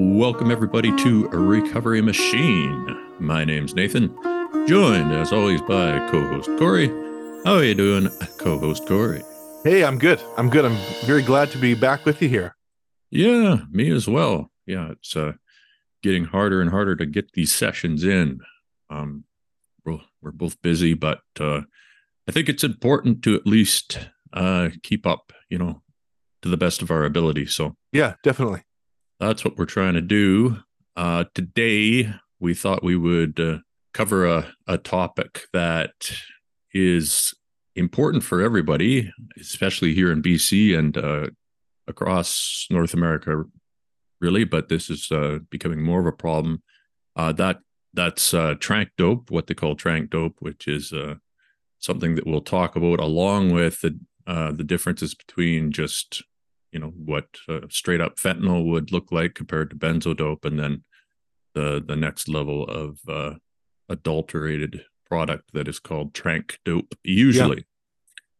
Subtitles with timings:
[0.00, 2.96] Welcome, everybody, to a Recovery Machine.
[3.18, 4.14] My name's Nathan,
[4.68, 6.86] joined as always by co host Corey.
[7.44, 8.08] How are you doing,
[8.38, 9.24] co host Corey?
[9.64, 10.22] Hey, I'm good.
[10.36, 10.64] I'm good.
[10.64, 12.54] I'm very glad to be back with you here.
[13.10, 14.52] Yeah, me as well.
[14.66, 15.32] Yeah, it's uh,
[16.00, 18.38] getting harder and harder to get these sessions in.
[18.88, 19.24] Um,
[19.84, 21.62] we're, we're both busy, but uh,
[22.28, 23.98] I think it's important to at least
[24.32, 25.82] uh, keep up, you know,
[26.42, 27.46] to the best of our ability.
[27.46, 28.62] So, yeah, definitely.
[29.20, 30.58] That's what we're trying to do.
[30.94, 33.58] Uh, today, we thought we would uh,
[33.92, 36.12] cover a, a topic that
[36.72, 37.34] is
[37.74, 41.26] important for everybody, especially here in BC and uh,
[41.88, 43.42] across North America,
[44.20, 44.44] really.
[44.44, 46.62] But this is uh, becoming more of a problem.
[47.16, 47.58] Uh, that
[47.94, 50.92] that's uh, tranq dope, what they call tranq dope, which is
[51.80, 56.22] something that we'll talk about along with the the differences between just
[56.72, 60.84] you know what uh, straight up fentanyl would look like compared to benzodope, and then
[61.54, 63.34] the the next level of uh,
[63.88, 67.56] adulterated product that is called tranq dope, usually.
[67.56, 67.62] Yeah.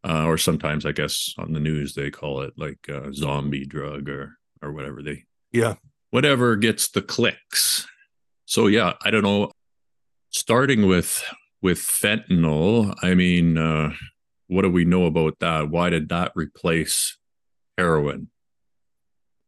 [0.05, 4.09] Uh, or sometimes, I guess, on the news they call it like a zombie drug
[4.09, 5.75] or or whatever they yeah
[6.11, 7.87] whatever gets the clicks.
[8.47, 9.51] So yeah, I don't know.
[10.31, 11.23] Starting with
[11.61, 13.93] with fentanyl, I mean, uh,
[14.47, 15.69] what do we know about that?
[15.69, 17.18] Why did that replace
[17.79, 18.29] heroin?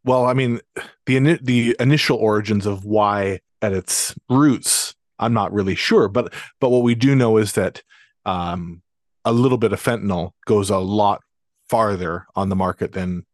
[0.05, 0.61] Well, I mean,
[1.05, 6.71] the the initial origins of why at its roots, I'm not really sure, but but
[6.71, 7.83] what we do know is that
[8.25, 8.83] um,
[9.25, 11.21] a little bit of fentanyl goes a lot
[11.69, 13.27] farther on the market than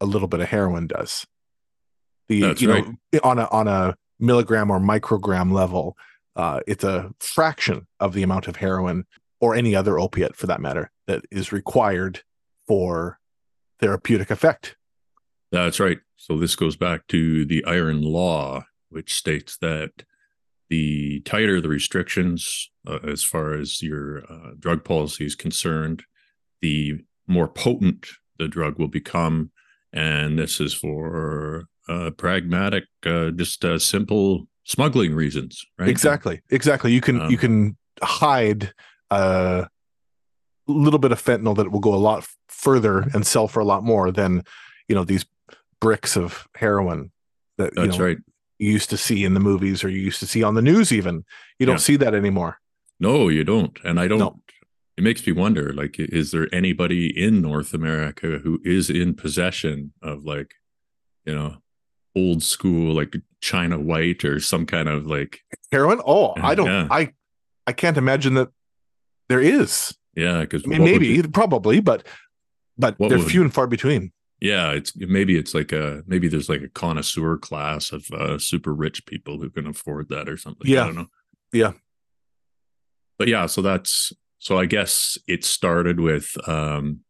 [0.00, 1.24] a little bit of heroin does.
[2.28, 2.86] The That's you right.
[3.12, 5.96] know on a on a milligram or microgram level,
[6.34, 9.04] uh, it's a fraction of the amount of heroin
[9.40, 12.22] or any other opiate for that matter that is required
[12.66, 13.18] for
[13.80, 14.76] therapeutic effect.
[15.50, 15.98] That's right.
[16.16, 19.90] So this goes back to the iron law, which states that
[20.68, 26.02] the tighter the restrictions uh, as far as your uh, drug policy is concerned,
[26.60, 28.06] the more potent
[28.38, 29.50] the drug will become.
[29.92, 35.88] And this is for uh, pragmatic, uh, just uh, simple smuggling reasons, right?
[35.88, 36.42] Exactly.
[36.50, 36.92] Exactly.
[36.92, 38.72] You can um, you can hide
[39.10, 39.68] a
[40.72, 43.82] little bit of fentanyl that will go a lot further and sell for a lot
[43.82, 44.42] more than
[44.88, 45.24] you know these
[45.80, 47.10] bricks of heroin
[47.56, 48.18] that that's you know, right
[48.58, 50.92] you used to see in the movies or you used to see on the news
[50.92, 51.24] even
[51.58, 51.78] you don't yeah.
[51.78, 52.58] see that anymore
[52.98, 54.40] no you don't and i don't no.
[54.96, 59.92] it makes me wonder like is there anybody in north america who is in possession
[60.02, 60.54] of like
[61.24, 61.56] you know
[62.16, 65.40] old school like china white or some kind of like
[65.70, 66.88] heroin oh i don't yeah.
[66.90, 67.12] i
[67.66, 68.48] i can't imagine that
[69.28, 72.06] there is yeah because I mean, maybe probably but
[72.76, 74.12] but they're would, few and far between.
[74.40, 78.74] Yeah it's maybe it's like a maybe there's like a connoisseur class of uh, super
[78.74, 80.82] rich people who can afford that or something yeah.
[80.82, 81.06] i don't know.
[81.52, 81.72] Yeah.
[83.18, 87.00] But yeah so that's so i guess it started with um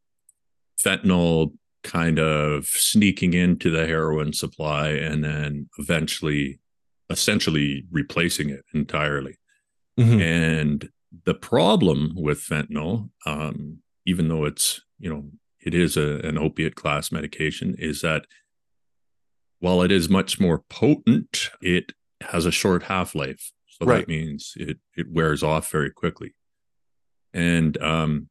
[0.83, 1.53] fentanyl
[1.85, 6.61] kind of sneaking into the heroin supply and then eventually
[7.11, 9.39] essentially replacing it entirely.
[9.99, 10.21] Mm-hmm.
[10.21, 10.89] and
[11.25, 15.25] the problem with fentanyl um even though it's you know
[15.61, 18.27] it is a, an opiate class medication is that
[19.61, 23.53] while it is much more potent, it has a short half life.
[23.67, 23.99] So right.
[23.99, 26.35] that means it it wears off very quickly.
[27.33, 28.29] And um,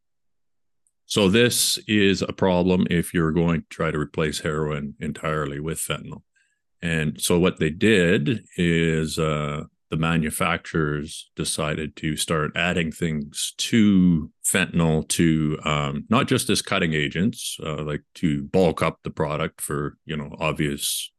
[1.06, 5.80] so this is a problem if you're going to try to replace heroin entirely with
[5.80, 6.24] fentanyl.
[6.82, 14.32] And so what they did is uh, the manufacturers decided to start adding things to
[14.46, 19.62] fentanyl to um, not just as cutting agents, uh, like to bulk up the product
[19.62, 21.12] for you know obvious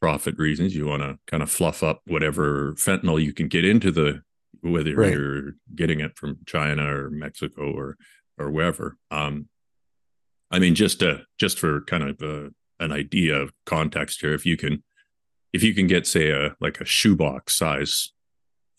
[0.00, 0.74] profit reasons.
[0.74, 4.22] You want to kind of fluff up whatever fentanyl you can get into the
[4.62, 5.12] whether right.
[5.12, 7.96] you're getting it from China or Mexico or
[8.38, 8.96] or wherever.
[9.10, 9.48] Um,
[10.50, 14.46] I mean, just to just for kind of a, an idea of context here, if
[14.46, 14.82] you can
[15.52, 18.13] if you can get say a like a shoebox size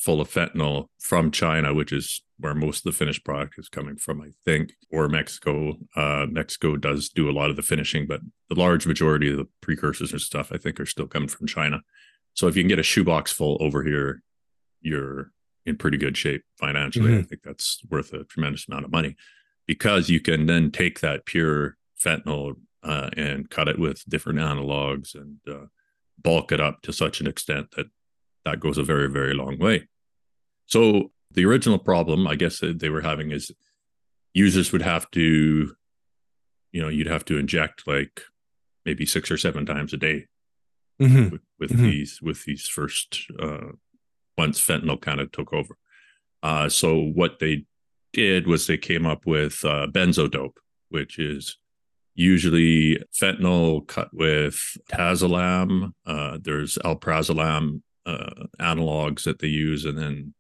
[0.06, 3.98] full of fentanyl from China, which is where most of the finished product is coming
[3.98, 5.80] from, I think, or Mexico.
[5.96, 9.48] Uh, Mexico does do a lot of the finishing, but the large majority of the
[9.62, 11.82] precursors and stuff, I think, are still coming from China.
[12.36, 14.22] So if you can get a shoebox full over here,
[14.80, 15.32] you're
[15.66, 17.10] in pretty good shape financially.
[17.10, 17.22] Mm-hmm.
[17.22, 19.16] I think that's worth a tremendous amount of money
[19.66, 25.16] because you can then take that pure fentanyl uh, and cut it with different analogs
[25.16, 25.66] and uh,
[26.22, 27.88] bulk it up to such an extent that
[28.44, 29.88] that goes a very, very long way.
[30.68, 33.52] So the original problem, I guess, that they were having is
[34.34, 35.76] users would have to,
[36.72, 38.22] you know, you'd have to inject like
[38.86, 40.28] maybe six or seven times a day
[41.02, 41.32] Mhm.
[41.32, 41.92] with, with Mhm.
[41.92, 43.72] these with these first uh,
[44.38, 45.78] once fentanyl kind of took over.
[46.44, 47.66] Uh, so what they
[48.14, 50.58] did was they came up with uh, benzodope,
[50.90, 51.58] which is
[52.14, 55.92] usually fentanyl cut with etizolam.
[56.06, 60.34] Uh, there's alprazolam uh, analogs that they use, and then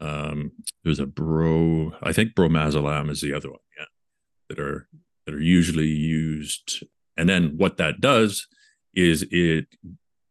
[0.00, 0.52] um,
[0.84, 1.92] there's a bro.
[2.02, 3.58] I think bromazolam is the other one.
[3.78, 3.84] Yeah,
[4.48, 4.88] that are
[5.26, 6.84] that are usually used.
[7.16, 8.46] And then what that does
[8.94, 9.66] is it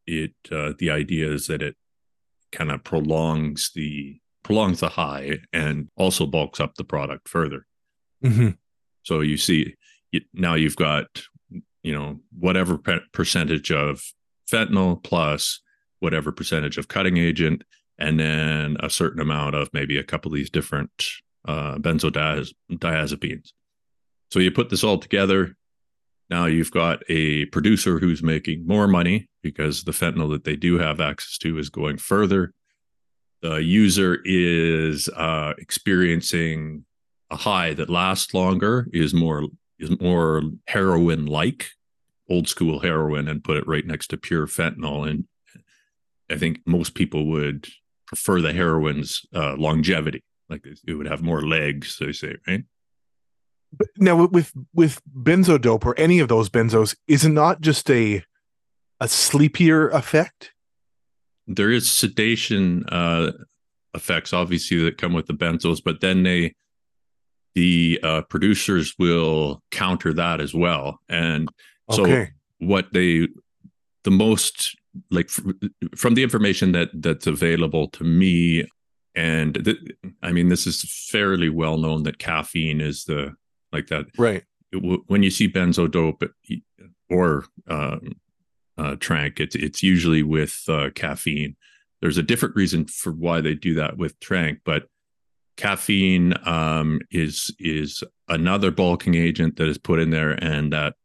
[0.07, 1.75] it uh, the idea is that it
[2.51, 7.66] kind of prolongs the prolongs the high and also bulks up the product further.
[8.24, 8.57] Mhm.
[9.04, 9.75] So you see
[10.12, 11.21] you, now you've got
[11.83, 14.01] you know whatever pe- percentage of
[14.51, 15.62] fentanyl plus
[16.00, 17.63] whatever percentage of cutting agent
[18.00, 20.90] and then a certain amount of maybe a couple of these different
[21.46, 23.51] uh, benzodiazepines.
[24.31, 25.56] So you put this all together.
[26.30, 30.78] Now you've got a producer who's making more money because the fentanyl that they do
[30.78, 32.54] have access to is going further.
[33.42, 36.86] The user is uh, experiencing
[37.31, 39.45] a high that lasts longer, is more
[39.78, 41.69] is more heroin like,
[42.30, 45.10] old school heroin, and put it right next to pure fentanyl.
[45.10, 45.25] And
[46.30, 47.68] I think most people would
[48.10, 52.64] prefer the heroin's uh, longevity, like it would have more legs, they say, right?
[53.72, 58.24] But now with with benzodope or any of those benzos, is it not just a
[59.00, 60.52] a sleepier effect?
[61.52, 63.32] there is sedation uh,
[63.96, 66.54] effects obviously that come with the benzos but then they
[67.56, 71.50] the uh, producers will counter that as well and
[71.90, 72.30] so Okay.
[72.60, 73.28] what they
[74.04, 74.76] the most
[75.12, 75.44] like f-
[75.96, 78.64] from the information that that's available to me
[79.16, 79.78] and th-
[80.24, 83.34] i mean this is fairly well known that caffeine is the
[83.72, 84.44] like that Right.
[84.74, 86.28] w- when you see benzodope
[87.10, 88.14] or um,
[88.78, 91.56] uh, tranq, it's it's usually with uh, caffeine.
[92.02, 94.88] There's a different reason for why they do that with tranq, but
[95.58, 100.96] caffeine um, is is another bulking agent that is put in there, and that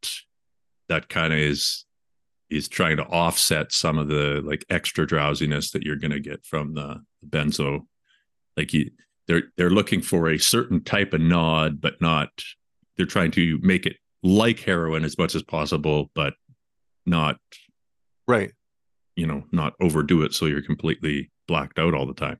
[0.87, 1.83] that kind of is
[2.49, 6.45] is trying to offset some of the like extra drowsiness that you're going to get
[6.45, 7.81] from the benzo.
[8.55, 8.91] Like you,
[9.27, 12.29] they're they're looking for a certain type of nod, but not.
[12.97, 16.33] They're trying to make it like heroin as much as possible, but
[17.05, 17.37] not
[18.27, 18.51] Right.
[19.15, 22.39] you know not overdo it so you're completely blacked out all the time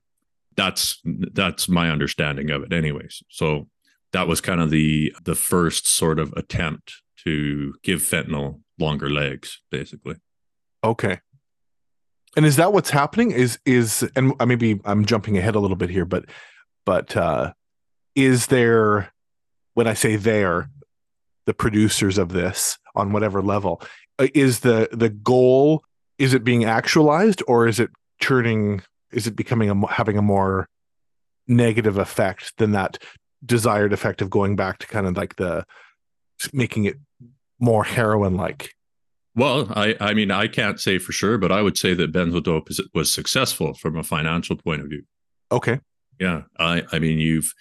[0.56, 3.68] that's that's my understanding of it anyways so
[4.12, 6.94] that was kind of the the first sort of attempt
[7.24, 10.16] to give fentanyl longer legs basically
[10.86, 11.20] Okay.
[12.36, 13.32] And is that what's happening?
[13.32, 16.26] Is is and maybe I'm jumping ahead a little bit here, but
[16.84, 17.52] but uh
[18.14, 19.12] is there
[19.74, 20.70] when I say there,
[21.44, 23.82] the producers of this on whatever level,
[24.18, 25.82] uh, is the the goal
[26.18, 27.90] is it being actualized or is it
[28.20, 28.82] turning
[29.12, 30.68] is it becoming a having a more
[31.48, 32.98] negative effect than that
[33.44, 35.64] desired effect of going back to kind of like the
[36.52, 36.96] making it
[37.58, 38.74] more heroin like
[39.34, 42.70] well i i mean i can't say for sure but i would say that benzodope
[42.70, 45.02] is, was successful from a financial point of view
[45.50, 45.78] okay
[46.20, 47.52] Yeah, I I mean you've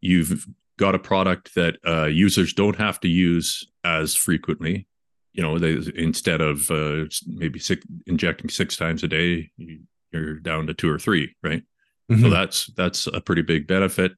[0.00, 0.46] you've
[0.78, 4.86] got a product that uh, users don't have to use as frequently.
[5.32, 9.80] You know, they instead of uh, maybe six, injecting six times a day, you,
[10.12, 11.62] you're down to two or three, right?
[12.10, 12.30] So Mhm.
[12.30, 14.12] that's that's a pretty big benefit.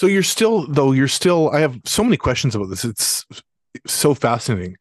[0.00, 1.48] So you're still, though, you're still.
[1.50, 2.84] I have so many questions about this.
[2.84, 3.24] It's
[3.86, 4.76] so fascinating.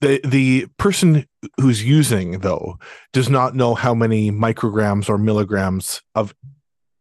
[0.00, 1.26] The the person
[1.60, 2.78] who's using though
[3.12, 6.34] does not know how many micrograms or milligrams of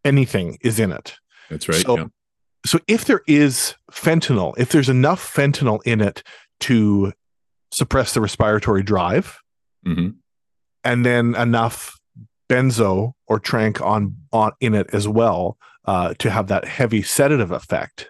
[0.04, 1.16] anything is in it.
[1.50, 1.78] That's right.
[1.78, 2.06] So- yeah.
[2.66, 6.24] So if there is fentanyl, if there's enough fentanyl in it
[6.62, 7.14] to
[7.72, 9.40] suppress the respiratory drive,
[9.84, 10.10] hmm
[10.84, 12.00] and then enough
[12.48, 17.52] benzo or tranq on on in it as well uh, to have that heavy sedative
[17.52, 18.10] effect.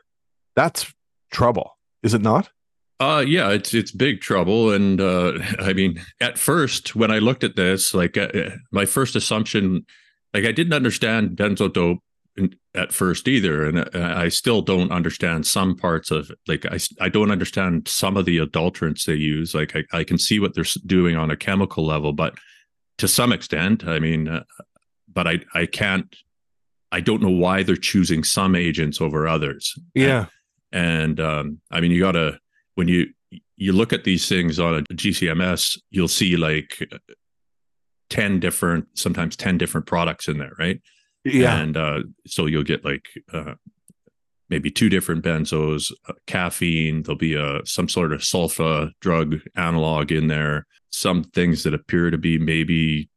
[0.56, 0.94] That's
[1.32, 2.50] trouble, is it not?
[3.00, 7.44] Uh yeah, it's it's big trouble, and uh, I mean, at first when I looked
[7.44, 8.30] at this, like uh,
[8.72, 9.86] my first assumption,
[10.34, 12.00] like I didn't understand benzodope
[12.74, 16.38] at first either, and uh, I still don't understand some parts of it.
[16.48, 19.54] Like I I don't understand some of the adulterants they use.
[19.54, 22.36] Like I I can see what they're doing on a chemical level, but
[23.00, 24.44] to some extent, I mean, uh,
[25.14, 26.16] but I I can't.
[26.94, 30.28] I don't know why they're choosing some agents over others Yeah.
[30.72, 32.40] and um, I mean, you gotta
[32.76, 33.08] when you
[33.58, 36.88] you look at these things on a GCMS, you'll see like
[38.10, 40.82] ten different, sometimes ten different products in there, right?
[41.24, 41.58] Yeah.
[41.58, 43.56] And uh, so you'll get like uh,
[44.50, 47.04] maybe two different benzos, uh, caffeine.
[47.04, 50.68] There'll be a some sort of sulfa drug analog in there.
[50.92, 53.10] Some things that appear to be maybe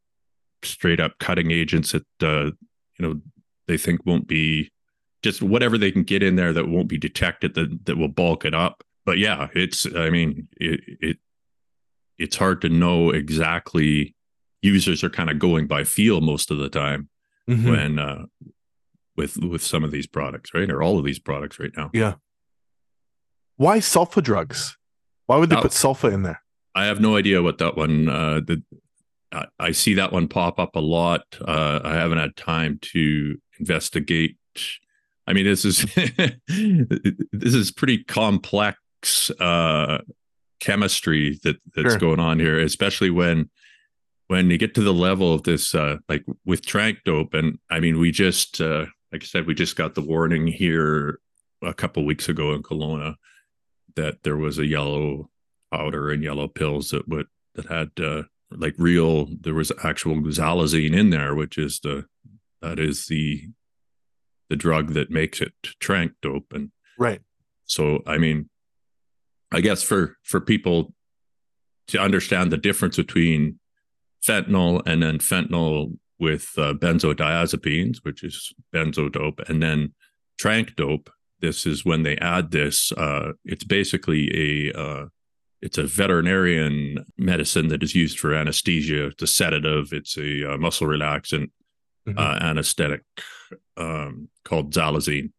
[0.63, 2.51] straight up cutting agents that uh,
[2.99, 3.21] you know
[3.67, 4.71] they think won't be
[5.23, 8.45] just whatever they can get in there that won't be detected that that will bulk
[8.45, 8.83] it up.
[9.09, 11.17] But yeah, it's I mean it, it
[12.19, 14.15] it's hard to know exactly.
[14.61, 17.09] Users are kind of going by feel most of the time
[17.49, 17.71] mm-hmm.
[17.71, 18.27] when uh,
[19.17, 20.71] with with some of these products, right?
[20.71, 21.89] Or all of these products right now.
[21.95, 22.17] Yeah.
[23.57, 24.77] Why sulfa drugs?
[25.25, 26.43] Why would they put sulfa in there?
[26.75, 28.11] I have no idea what that one.
[28.11, 28.63] Uh, the,
[29.33, 31.23] I, I see that one pop up a lot.
[31.41, 34.37] Uh, I haven't had time to investigate.
[35.27, 35.87] I mean, this is
[37.33, 38.79] this is pretty complex
[39.41, 39.99] uh,
[40.61, 41.99] chemistry that that's sure.
[41.99, 43.51] going on here, especially when
[44.29, 47.35] when you get to the level of this, uh, like with tranq dope.
[47.35, 51.21] And I mean, we just uh, like I said, we just got the warning here
[51.63, 53.15] a couple weeks ago in Kelowna
[53.97, 55.31] that there was a yellow
[55.73, 59.29] powder and yellow pills that would that had uh, like real.
[59.41, 62.07] There was actual xylazine in there, which is the
[62.61, 63.49] that is the
[64.51, 67.21] the drug that makes it tranq dope and right.
[67.65, 68.49] So I mean,
[69.53, 70.93] I guess for for people
[71.89, 73.59] to understand the difference between
[74.27, 79.95] fentanyl and then fentanyl with uh, benzodiazepines, which is benzo dope, and then
[80.41, 81.11] tranq dope.
[81.41, 82.93] This is when they add this.
[82.93, 85.07] Uh, it's basically a uh,
[85.63, 89.07] it's a veterinarian medicine that is used for anesthesia.
[89.07, 89.93] It's a sedative.
[89.93, 91.51] It's a uh, muscle relaxant
[92.09, 92.19] mm-hmm.
[92.19, 93.03] Uh, anesthetic
[93.77, 95.31] um, called xylazine,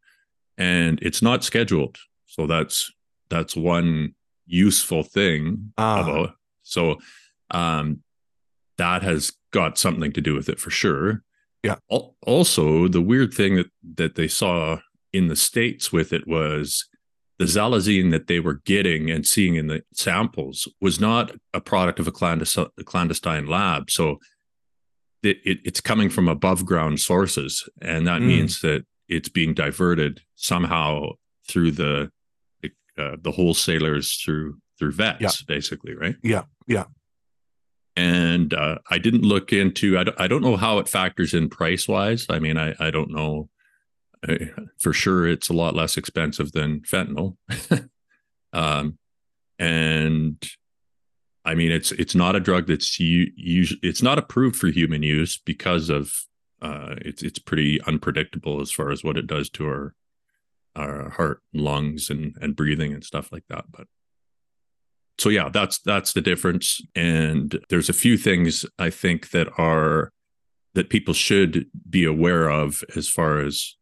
[0.57, 1.97] and it's not scheduled.
[2.27, 2.91] So that's
[3.29, 6.01] that's one useful thing ah.
[6.01, 6.35] about.
[6.63, 6.97] So
[7.51, 8.01] um,
[8.77, 11.23] that has got something to do with it for sure.
[11.63, 11.75] Yeah.
[11.89, 14.79] Also, the weird thing that that they saw
[15.11, 16.85] in the states with it was
[17.37, 21.99] the xylazine that they were getting and seeing in the samples was not a product
[21.99, 23.89] of a clandestine, clandestine lab.
[23.89, 24.19] So
[25.23, 28.27] it, it, it's coming from above ground sources, and that mm.
[28.27, 31.09] means that it's being diverted somehow
[31.47, 32.11] through the
[32.99, 35.31] uh, the wholesalers through through vets, yeah.
[35.47, 36.15] basically, right?
[36.23, 36.85] Yeah, yeah
[37.99, 39.97] and uh, I didn't look into.
[39.97, 42.25] I don't, I don't know how it factors in price wise.
[42.29, 43.49] I mean, I I don't know
[44.27, 45.27] I, for sure.
[45.27, 47.35] It's a lot less expensive than fentanyl,
[48.53, 48.97] um,
[49.57, 50.41] and
[51.43, 55.37] I mean it's it's not a drug that's usually it's not approved for human use
[55.37, 56.13] because of
[56.61, 59.93] uh, it's it's pretty unpredictable as far as what it does to our
[60.75, 63.65] our heart, lungs, and and breathing and stuff like that.
[63.71, 63.87] But
[65.17, 66.81] so yeah, that's that's the difference.
[66.95, 70.11] And there's a few things I think that are
[70.75, 73.75] that people should be aware of as far as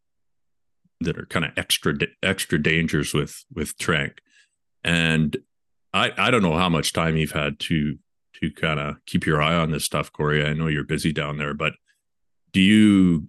[1.00, 4.18] that are kind of extra extra dangers with with tranq.
[4.82, 5.36] And
[5.94, 7.98] I I don't know how much time you've had to
[8.40, 10.44] to kind of keep your eye on this stuff, Corey.
[10.44, 11.74] I know you're busy down there, but
[12.52, 13.26] do you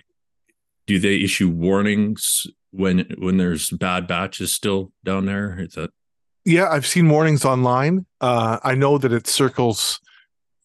[0.88, 5.60] do they issue warnings when when there's bad batches still down there?
[5.60, 5.92] Is that
[6.46, 8.06] yeah, I've seen warnings online.
[8.22, 10.00] Uh, I know that it circles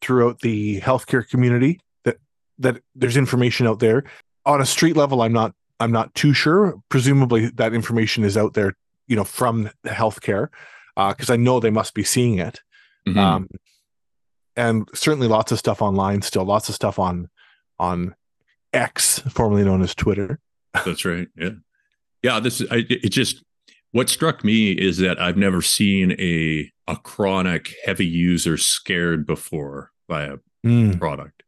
[0.01, 2.19] throughout the healthcare community that
[2.59, 4.05] that there's information out there.
[4.47, 6.81] On a street level, I'm not I'm not too sure.
[6.89, 8.75] Presumably, that information is out there,
[9.09, 10.49] you know, from healthcare,
[10.97, 12.61] because uh, I know they must be seeing it.
[13.07, 13.19] Mm-hmm.
[13.19, 13.49] Um,
[14.57, 16.23] and certainly, lots of stuff online.
[16.23, 17.29] Still, lots of stuff on
[17.79, 18.15] on
[18.73, 20.39] X, formerly known as Twitter.
[20.85, 21.29] That's right.
[21.37, 21.51] Yeah,
[22.25, 22.41] yeah.
[22.41, 23.11] This is I, it.
[23.11, 23.45] Just
[23.93, 29.93] what struck me is that I've never seen a a chronic heavy user scared before
[30.09, 30.99] by a mm.
[30.99, 31.43] product.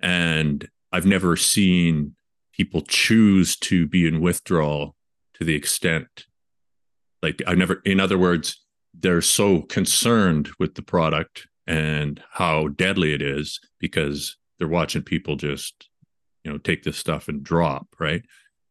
[0.00, 2.16] And I've never seen
[2.52, 4.96] people choose to be in withdrawal
[5.34, 6.24] to the extent
[7.22, 13.12] like I've never in other words, they're so concerned with the product and how deadly
[13.12, 15.88] it is because they're watching people just
[16.44, 18.22] you know take this stuff and drop right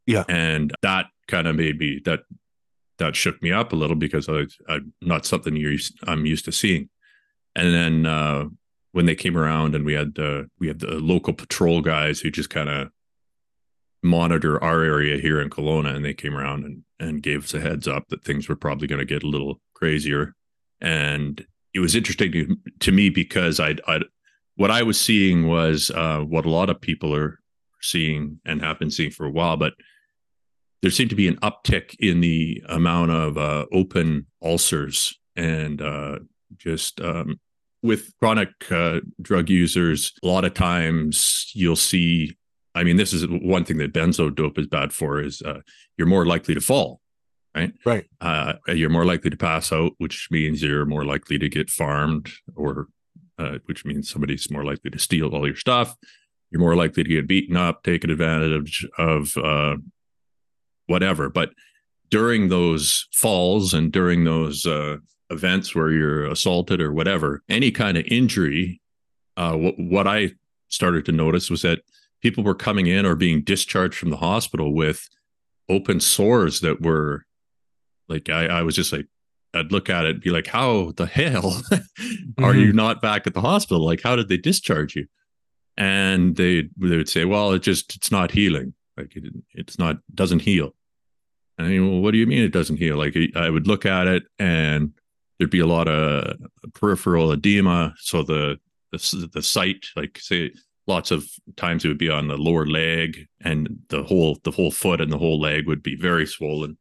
[0.10, 2.22] yeah and that kind of made me that
[3.00, 6.52] that shook me up a little because I, I'm not something you're I'm used to
[6.52, 6.90] seeing.
[7.56, 8.46] And then uh,
[8.92, 12.30] when they came around and we had the we had the local patrol guys who
[12.30, 12.90] just kind of
[14.04, 17.60] monitor our area here in Kelowna, and they came around and and gave us a
[17.60, 20.36] heads up that things were probably going to get a little crazier.
[20.82, 24.02] And it was interesting to, to me because I I
[24.56, 27.40] what I was seeing was uh, what a lot of people are
[27.82, 29.74] seeing and have been seeing for a while, but
[30.82, 36.20] there seemed to be an uptick in the amount of uh, open ulcers and uh,
[36.58, 37.40] just um,
[37.82, 42.38] with chronic uh, drug users, a lot of times you'll see.
[42.76, 45.62] I mean, this is one thing that benzo dope is bad for is uh,
[45.98, 47.02] you're more likely to fall.
[47.56, 47.74] right?
[47.86, 48.06] Right.
[48.22, 52.30] Uh, you're more likely to pass out, which means you're more likely to get farmed,
[52.56, 52.88] or
[53.38, 55.96] uh, which means somebody's more likely to steal all your stuff.
[56.52, 59.78] You're more likely to get beaten up, taken advantage of, uh,
[60.90, 61.30] whatever.
[61.30, 61.52] But
[62.10, 64.98] during those falls and during those uh,
[65.30, 68.82] events where you're assaulted or whatever, any kind of injury,
[69.38, 70.32] uh, what, what I
[70.70, 71.80] started to notice was that
[72.22, 75.08] people were coming in or being discharged from the hospital with
[75.70, 77.26] open sores that were
[78.08, 79.06] like I, I was just like
[79.54, 81.80] I'd look at it and be like, how the hell are
[82.54, 82.60] mm-hmm.
[82.60, 83.84] you not back at the hospital?
[83.84, 85.08] Like, how did they discharge you?
[85.78, 88.74] And they they would say, well, it just it's not healing.
[88.98, 90.76] Like it, it's not doesn't heal.
[91.60, 92.98] I mean, well, what do you mean it doesn't heal?
[92.98, 94.94] Like I would look at it and
[95.38, 96.38] there'd be a lot of
[96.74, 97.94] peripheral edema.
[97.98, 98.60] So the
[98.92, 100.52] the, the site, like say,
[100.88, 104.72] lots of times it would be on the lower leg, and the whole the whole
[104.72, 106.78] foot and the whole leg would be very swollen.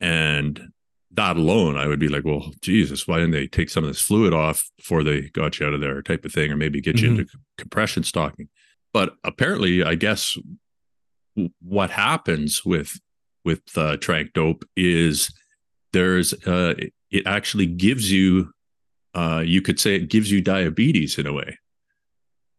[0.00, 0.72] And
[1.12, 4.02] that alone, I would be like, well, Jesus, why didn't they take some of this
[4.02, 7.00] fluid off before they got you out of there, type of thing, or maybe get
[7.00, 7.20] you mm-hmm.
[7.20, 8.48] into compression stocking?
[8.92, 10.36] But apparently, I guess
[11.60, 13.00] what happens with
[13.44, 15.30] with uh, tranq dope is
[15.92, 16.74] there's uh,
[17.10, 18.50] it actually gives you
[19.14, 21.58] uh, you could say it gives you diabetes in a way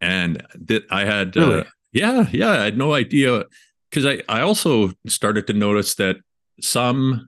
[0.02, 1.62] and that i had uh, really?
[1.62, 3.44] uh, yeah yeah i had no idea
[3.90, 6.18] because i i also started to notice that
[6.62, 7.28] some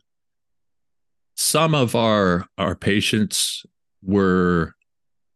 [1.36, 3.66] some of our our patients
[4.04, 4.74] were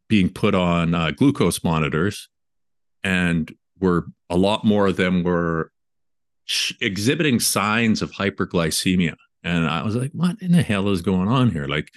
[0.08, 2.30] being put on uh, glucose monitors
[3.04, 5.72] and were a lot more of them were
[6.82, 9.16] exhibiting signs of hyperglycemia.
[9.44, 11.68] And I was like, what in the hell is going on here?
[11.68, 11.92] Like,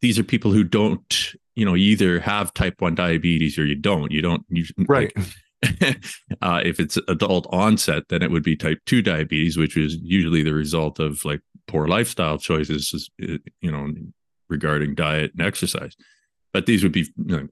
[0.00, 4.10] these are people who don't, you know, either have type 1 diabetes or you don't.
[4.10, 5.12] You don't, you, right.
[5.16, 5.26] Like,
[6.42, 10.42] uh, if it's adult onset, then it would be type 2 diabetes, which is usually
[10.42, 13.88] the result of like poor lifestyle choices, you know,
[14.48, 15.96] regarding diet and exercise.
[16.52, 17.48] But these would be you know,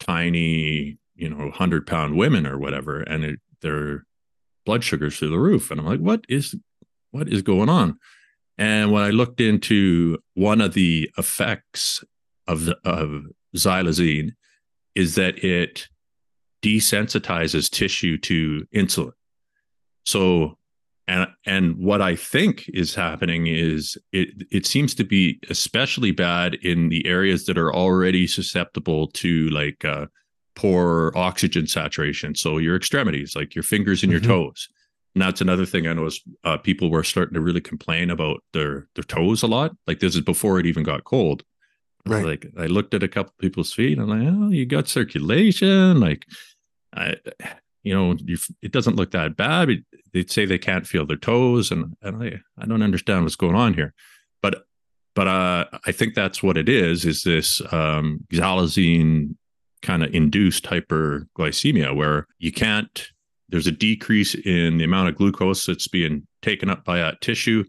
[0.00, 3.00] tiny, you know, 100 pound women or whatever.
[3.00, 4.04] And it, they're,
[4.66, 5.70] blood sugars through the roof.
[5.70, 6.54] And I'm like, what is
[7.12, 7.98] what is going on?
[8.58, 12.04] And when I looked into one of the effects
[12.46, 13.22] of the, of
[13.54, 14.32] xylazine
[14.94, 15.88] is that it
[16.62, 19.12] desensitizes tissue to insulin.
[20.04, 20.58] So
[21.08, 26.54] and and what I think is happening is it it seems to be especially bad
[26.54, 30.06] in the areas that are already susceptible to like uh,
[30.56, 32.34] poor oxygen saturation.
[32.34, 34.30] So your extremities, like your fingers and your mm-hmm.
[34.30, 34.68] toes.
[35.14, 36.22] And that's another thing I noticed.
[36.44, 39.74] Uh, people were starting to really complain about their their toes a lot.
[39.86, 41.44] Like this is before it even got cold.
[42.04, 42.24] Right.
[42.24, 43.98] Like I looked at a couple people's feet.
[43.98, 46.00] and I'm like, oh, you got circulation.
[46.00, 46.26] Like,
[46.94, 47.16] I,
[47.82, 48.16] you know,
[48.62, 49.84] it doesn't look that bad.
[50.12, 53.54] They'd say they can't feel their toes, and, and I, I don't understand what's going
[53.54, 53.94] on here.
[54.42, 54.64] But
[55.14, 57.04] but uh, I think that's what it is.
[57.04, 59.36] Is this um, xylazine
[59.82, 63.08] kind of induced hyperglycemia where you can't
[63.48, 67.64] there's a decrease in the amount of glucose that's being taken up by that tissue.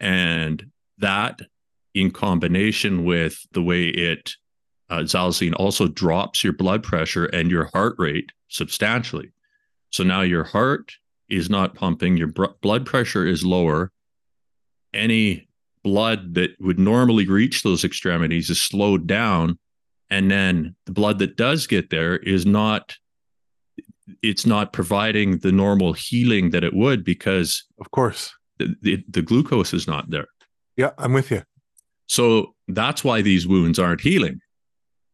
[0.00, 1.40] And that
[1.94, 4.34] in combination with the way it
[4.90, 9.32] uh, xylazine also drops your blood pressure and your heart rate substantially.
[9.90, 10.94] So now your heart
[11.28, 13.90] is not pumping your br- blood pressure is lower.
[14.94, 15.48] Any
[15.82, 19.58] blood that would normally reach those extremities is slowed down
[20.10, 22.96] and then the blood that does get there is not
[24.22, 28.34] it's not providing the normal healing that it would because of course.
[28.58, 30.28] the, the, the glucose is not there.
[30.76, 31.42] Yeah i'm with you.
[32.06, 34.40] So that's why these wounds aren't healing.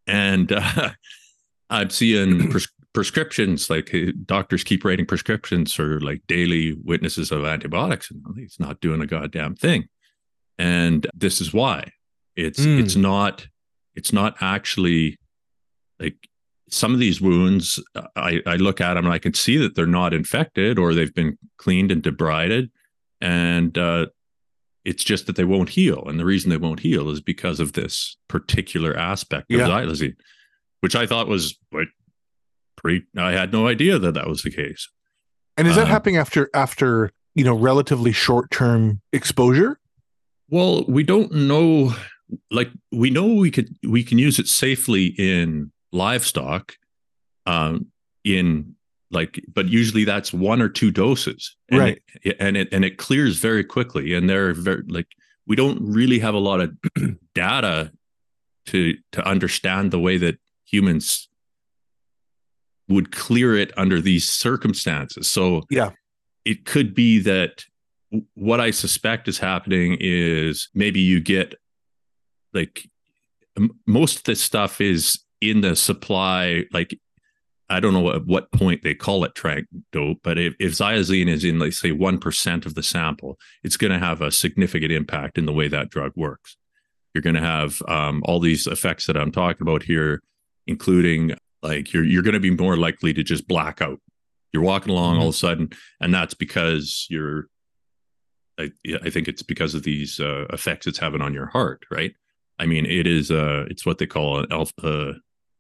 [0.07, 0.91] And uh,
[1.71, 7.45] i'm seeing pres- prescriptions like uh, doctors keep writing prescriptions for like daily witnesses of
[7.45, 9.89] antibiotics and it's not doing a goddamn thing.
[10.59, 11.91] And this is why.
[12.37, 12.81] It's mm.
[12.81, 13.47] it's not
[13.95, 15.17] it's not actually
[15.99, 16.17] like
[16.71, 17.83] some of these wounds
[18.17, 21.15] I, I look at them and i can see that they're not infected or they've
[21.15, 22.71] been cleaned and debrided.
[23.21, 24.07] And uh,
[24.85, 26.05] it's just that they won't heal.
[26.07, 30.17] And the reason they won't heal is because of this particular aspect of xylazine
[30.85, 31.89] which i thought was like
[32.77, 34.87] pretty i had no idea that that was the case.
[35.57, 39.79] And is that um, happening after after you know relatively short term exposure?
[40.51, 41.95] Well we don't know
[42.51, 46.73] like we know we could we can use it safely in livestock
[47.47, 47.87] um
[48.25, 48.75] in
[49.15, 51.57] like but usually that's one or two doses.
[51.71, 52.03] And right.
[52.23, 54.13] it, and it and it clears very quickly.
[54.13, 55.07] And they're very like
[55.47, 56.75] we don't really have a lot of
[57.35, 57.93] data
[58.67, 61.29] to to understand the way that humans
[62.89, 65.29] would clear it under these circumstances.
[65.29, 65.91] So yeah.
[66.45, 67.65] it could be that
[68.35, 71.55] what I suspect is happening is maybe you get
[72.55, 72.89] like
[73.87, 76.99] most of this stuff is in the supply, like
[77.69, 81.29] I don't know at what point they call it tranq dope, but if, if xylazine
[81.29, 85.39] is in, like, say, 1% of the sample, it's going to have a significant impact
[85.39, 86.57] in the way that drug works.
[87.15, 90.23] You're going to have um, all these effects that I'm talking about here,
[90.67, 94.01] including like you're, you're going to be more likely to just black out.
[94.53, 95.23] You're walking along mm-hmm.
[95.23, 97.49] all of a sudden, and that's because you're,
[98.59, 98.71] I,
[99.03, 102.15] I think it's because of these uh, effects it's having on your heart, right?
[102.59, 105.15] I mean, it is, uh, it's what they call an alpha,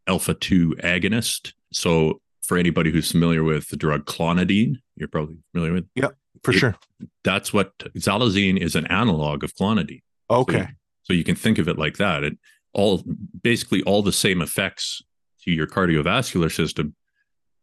[0.06, 5.74] alpha 2 agonist so for anybody who's familiar with the drug clonidine, you're probably familiar
[5.74, 5.88] with.
[5.94, 6.08] Yeah,
[6.42, 6.76] for it, sure.
[7.24, 10.02] That's what xylazine is an analog of clonidine.
[10.30, 10.60] Okay.
[10.60, 10.66] So,
[11.02, 12.24] so you can think of it like that.
[12.24, 12.38] It
[12.72, 13.02] all
[13.42, 15.02] basically all the same effects
[15.42, 16.94] to your cardiovascular system,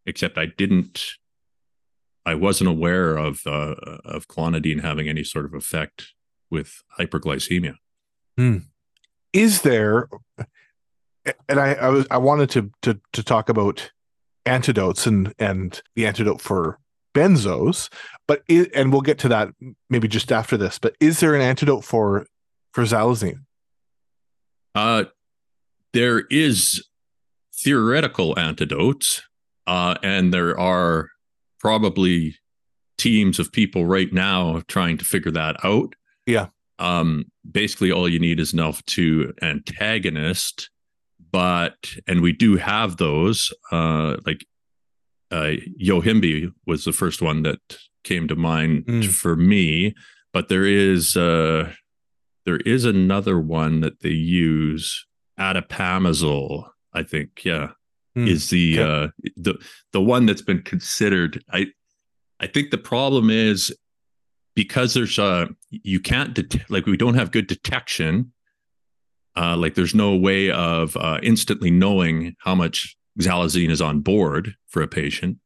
[0.05, 1.03] except I didn't
[2.25, 6.13] I wasn't aware of uh, of clonidine having any sort of effect
[6.49, 7.75] with hyperglycemia.
[8.37, 8.57] Hmm.
[9.33, 10.07] Is there?
[11.47, 13.91] And I, I was I wanted to to to talk about
[14.45, 16.79] antidotes and and the antidote for
[17.13, 17.89] benzos
[18.27, 18.41] but
[18.73, 19.49] and we'll get to that
[19.89, 22.25] maybe just after this but is there an antidote for
[22.71, 23.41] for xylazine
[24.75, 25.03] uh
[25.93, 26.87] there is
[27.53, 29.21] theoretical antidotes
[29.67, 31.09] uh and there are
[31.59, 32.35] probably
[32.97, 36.47] teams of people right now trying to figure that out yeah
[36.81, 40.69] um basically all you need is enough to antagonist
[41.31, 41.75] but
[42.07, 44.45] and we do have those uh like
[45.31, 47.59] uh yohimbe was the first one that
[48.03, 49.07] came to mind mm.
[49.07, 49.93] for me
[50.33, 51.71] but there is uh
[52.45, 55.05] there is another one that they use
[55.39, 57.69] atipamezole i think yeah
[58.17, 58.27] mm.
[58.27, 59.03] is the okay.
[59.03, 59.53] uh the
[59.93, 61.67] the one that's been considered i
[62.39, 63.71] i think the problem is
[64.55, 68.31] because there's uh you can't det- like we don't have good detection
[69.35, 74.55] uh, like there's no way of uh, instantly knowing how much xylazine is on board
[74.67, 75.37] for a patient.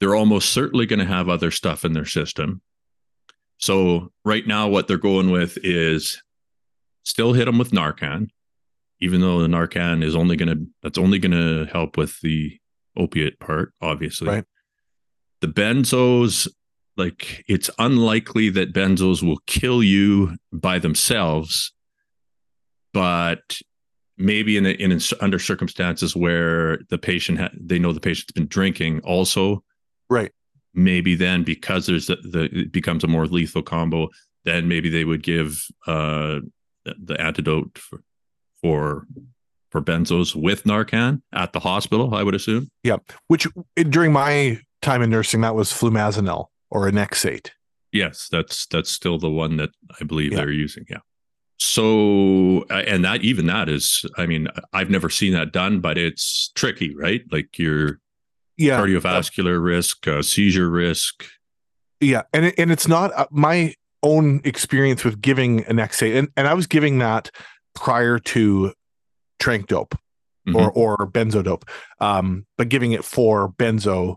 [0.00, 2.60] They're almost certainly going to have other stuff in their system.
[3.58, 6.20] So right now, what they're going with is
[7.04, 8.28] still hit them with Narcan,
[9.00, 12.58] even though the Narcan is only going to that's only going to help with the
[12.96, 14.28] opiate part, obviously.
[14.28, 14.44] Right.
[15.40, 16.48] The benzos,
[16.96, 21.72] like it's unlikely that benzos will kill you by themselves
[22.92, 23.60] but
[24.16, 28.32] maybe in, a, in a, under circumstances where the patient ha- they know the patient's
[28.32, 29.62] been drinking also.
[30.08, 30.32] Right.
[30.74, 34.08] Maybe then because there's the, the it becomes a more lethal combo
[34.44, 36.40] then maybe they would give uh
[36.84, 38.02] the, the antidote for
[38.60, 39.06] for
[39.70, 42.70] for benzos with narcan at the hospital i would assume.
[42.82, 42.96] Yeah.
[43.28, 47.50] Which during my time in nursing that was flumazenil or Anexate.
[47.92, 50.38] yes that's that's still the one that i believe yeah.
[50.38, 50.98] they're using yeah
[51.58, 56.50] so and that even that is i mean i've never seen that done but it's
[56.54, 58.00] tricky right like your
[58.56, 61.26] yeah cardiovascular uh, risk uh, seizure risk
[62.00, 66.54] yeah and and it's not uh, my own experience with giving Anexate and, and i
[66.54, 67.30] was giving that
[67.74, 68.72] prior to
[69.38, 69.94] tranq dope
[70.48, 70.56] mm-hmm.
[70.56, 71.68] or or benzodope
[72.00, 74.16] um but giving it for benzo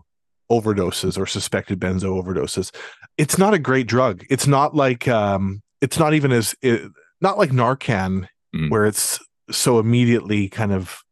[0.50, 2.72] overdoses or suspected benzo overdoses
[3.18, 7.38] it's not a great drug it's not like um it's not even as it, not
[7.38, 8.70] like Narcan, mm.
[8.70, 9.18] where it's
[9.50, 11.02] so immediately kind of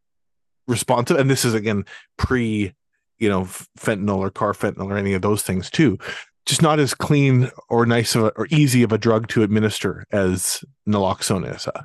[0.67, 1.19] responsive.
[1.19, 1.85] And this is again
[2.17, 2.75] pre,
[3.19, 3.43] you know,
[3.79, 5.99] fentanyl or carfentanyl or any of those things too.
[6.47, 10.63] Just not as clean or nice a, or easy of a drug to administer as
[10.87, 11.83] naloxone is, uh,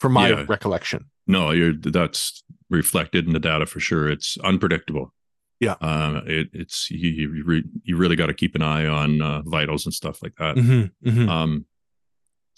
[0.00, 0.44] from my yeah.
[0.48, 1.10] recollection.
[1.26, 4.08] No, you're that's reflected in the data for sure.
[4.08, 5.12] It's unpredictable.
[5.60, 9.20] Yeah, uh, it, it's you you, re, you really got to keep an eye on
[9.20, 10.56] uh, vitals and stuff like that.
[10.56, 11.28] Mm-hmm, mm-hmm.
[11.28, 11.66] Um,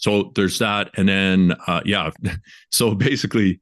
[0.01, 0.89] so there's that.
[0.97, 2.09] And then, uh, yeah,
[2.71, 3.61] so basically,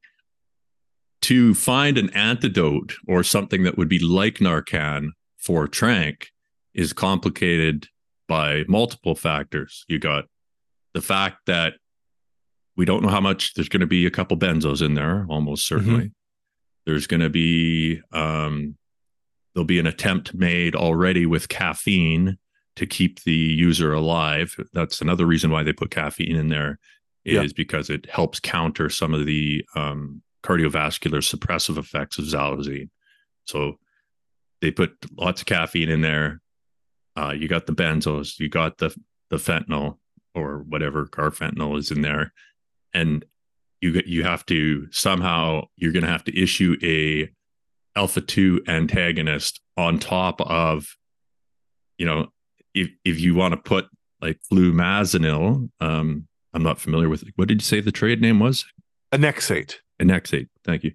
[1.22, 6.26] to find an antidote or something that would be like Narcan for Tranq
[6.72, 7.88] is complicated
[8.26, 9.84] by multiple factors.
[9.86, 10.24] You got
[10.94, 11.74] the fact that
[12.76, 15.66] we don't know how much there's going to be a couple benzos in there, almost
[15.66, 15.78] mm-hmm.
[15.78, 16.04] certainly.
[16.04, 16.86] Mm-hmm.
[16.86, 18.76] There's going to be, um,
[19.60, 22.38] there'll be an attempt made already with caffeine
[22.76, 24.56] to keep the user alive.
[24.72, 26.78] That's another reason why they put caffeine in there
[27.26, 27.48] is yeah.
[27.54, 32.88] because it helps counter some of the um, cardiovascular suppressive effects of xylazine.
[33.44, 33.78] So
[34.62, 36.40] they put lots of caffeine in there.
[37.14, 38.96] Uh, you got the benzos, you got the
[39.28, 39.98] the fentanyl
[40.34, 42.32] or whatever carfentanil is in there,
[42.94, 43.26] and
[43.82, 47.30] you you have to somehow you're going to have to issue a
[47.96, 50.96] alpha two antagonist on top of
[51.98, 52.28] you know
[52.74, 53.88] if if you want to put
[54.20, 55.70] like flumazenil.
[55.80, 57.32] Um, I'm not familiar with it.
[57.36, 58.66] What did you say the trade name was?
[59.12, 59.76] Anexate.
[60.00, 60.48] Anexate.
[60.64, 60.92] Thank you.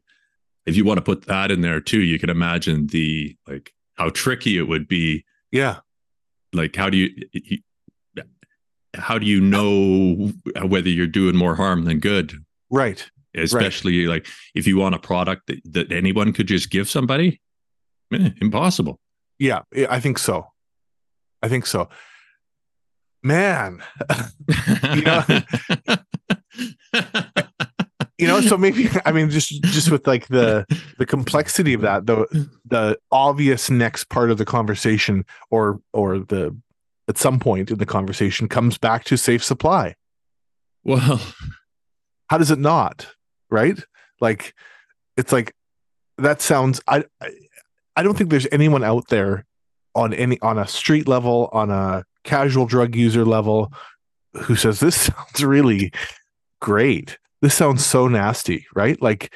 [0.65, 4.09] If you want to put that in there too, you can imagine the like how
[4.09, 5.25] tricky it would be.
[5.51, 5.77] Yeah.
[6.53, 7.09] Like how do you
[8.95, 10.31] how do you know
[10.63, 12.33] whether you're doing more harm than good?
[12.69, 13.09] Right.
[13.35, 14.15] Especially right.
[14.15, 17.41] like if you want a product that, that anyone could just give somebody,
[18.13, 18.99] eh, impossible.
[19.39, 20.47] Yeah, I think so.
[21.41, 21.89] I think so.
[23.21, 23.83] Man,
[24.93, 25.23] you know,
[28.17, 30.65] you know, so maybe I mean, just just with like the
[30.99, 36.55] the complexity of that, the the obvious next part of the conversation, or or the
[37.07, 39.95] at some point in the conversation comes back to safe supply.
[40.83, 41.19] Well,
[42.27, 43.07] how does it not?
[43.49, 43.79] Right?
[44.19, 44.53] Like,
[45.17, 45.53] it's like
[46.17, 46.81] that sounds.
[46.87, 47.05] I,
[47.95, 49.45] I don't think there's anyone out there
[49.93, 53.71] on any on a street level, on a casual drug user level,
[54.33, 55.91] who says this sounds really
[56.61, 57.17] great.
[57.41, 59.01] This sounds so nasty, right?
[59.01, 59.33] Like,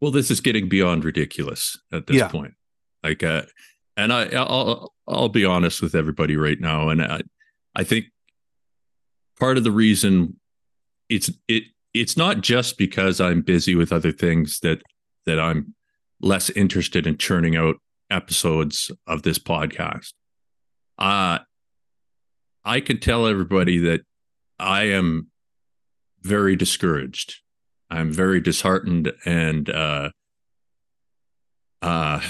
[0.00, 2.28] well, this is getting beyond ridiculous at this yeah.
[2.28, 2.54] point.
[3.02, 3.42] Like, uh,
[3.96, 7.22] and I, I'll I'll be honest with everybody right now, and I,
[7.74, 8.06] I think
[9.38, 10.38] part of the reason
[11.08, 11.64] it's it
[12.00, 14.82] it's not just because I'm busy with other things that
[15.24, 15.74] that I'm
[16.20, 17.76] less interested in churning out
[18.10, 20.12] episodes of this podcast.
[20.98, 21.38] Uh
[22.64, 24.00] I can tell everybody that
[24.58, 25.30] I am
[26.22, 27.36] very discouraged.
[27.90, 30.10] I'm very disheartened and uh
[31.82, 32.20] uh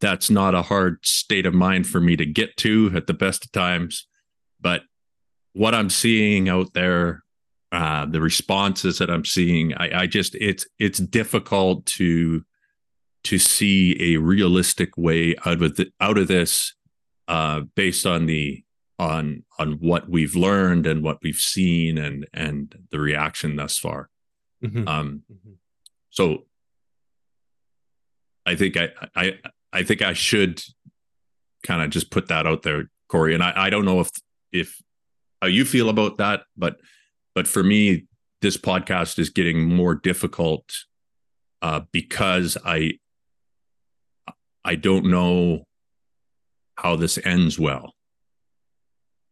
[0.00, 3.44] that's not a hard state of mind for me to get to at the best
[3.44, 4.08] of times.
[4.60, 4.82] But
[5.52, 7.22] what I'm seeing out there,
[7.70, 12.44] uh, the responses that I'm seeing, I, I just it's it's difficult to
[13.24, 16.74] to see a realistic way out of the, out of this
[17.28, 18.62] uh, based on the
[18.98, 24.10] on on what we've learned and what we've seen and and the reaction thus far.
[24.62, 24.86] Mm-hmm.
[24.86, 25.52] Um, mm-hmm.
[26.10, 26.44] So
[28.44, 29.38] I think I I
[29.72, 30.62] I think I should
[31.62, 33.34] kind of just put that out there, Corey.
[33.34, 34.10] And I, I don't know if
[34.52, 34.82] if
[35.42, 36.76] how you feel about that, but
[37.34, 38.06] but for me,
[38.40, 40.84] this podcast is getting more difficult
[41.60, 43.00] uh, because I
[44.64, 45.66] I don't know
[46.76, 47.94] how this ends well.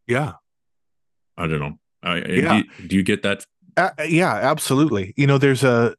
[0.05, 0.33] Yeah,
[1.37, 1.79] I don't know.
[2.03, 2.61] I, yeah.
[2.61, 3.45] Do, do you get that?
[3.77, 5.13] Uh, yeah, absolutely.
[5.15, 5.95] You know, there's a.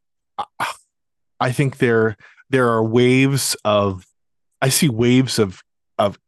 [1.40, 2.16] I think there
[2.50, 4.04] there are waves of
[4.60, 5.62] I see waves of
[5.98, 6.18] of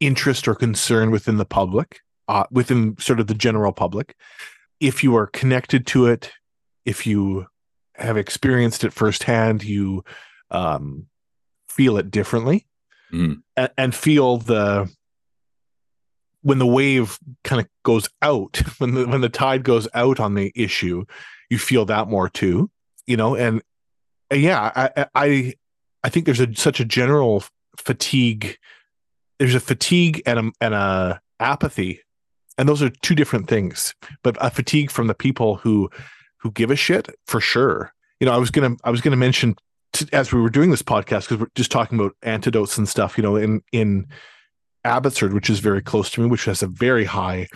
[0.00, 4.16] interest or concern within the public, uh, within sort of the general public.
[4.80, 6.32] If you are connected to it,
[6.84, 7.46] if you
[7.94, 10.04] have experienced it firsthand, you
[10.50, 11.06] um,
[11.68, 12.66] feel it differently,
[13.12, 13.40] mm.
[13.56, 14.90] and, and feel the
[16.42, 20.34] when the wave kind of goes out, when the when the tide goes out on
[20.34, 21.04] the issue,
[21.50, 22.70] you feel that more too,
[23.06, 23.36] you know.
[23.36, 23.62] And
[24.32, 25.54] yeah, I I
[26.02, 27.44] I think there's a such a general
[27.76, 28.58] fatigue
[29.42, 32.00] there's a fatigue and a, and a apathy
[32.58, 35.90] and those are two different things but a fatigue from the people who
[36.38, 37.92] who give a shit for sure.
[38.20, 39.56] You know i was gonna i was gonna mention
[40.12, 43.22] as we were doing this podcast because we're just talking about antidotes and stuff you
[43.22, 44.06] know in in
[44.84, 47.48] abbotsford which is very close to me which has a very high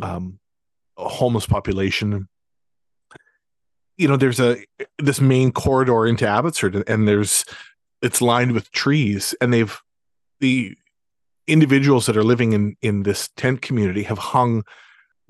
[0.00, 0.38] um
[0.96, 2.28] homeless population.
[3.96, 4.56] You know there's a
[4.98, 7.44] this main corridor into abbotsford and there's
[8.00, 9.80] it's lined with trees and they've
[10.40, 10.76] the
[11.46, 14.62] individuals that are living in in this tent community have hung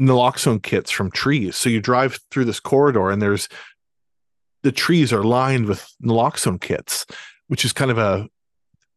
[0.00, 3.48] naloxone kits from trees so you drive through this corridor and there's
[4.62, 7.06] the trees are lined with naloxone kits
[7.48, 8.28] which is kind of a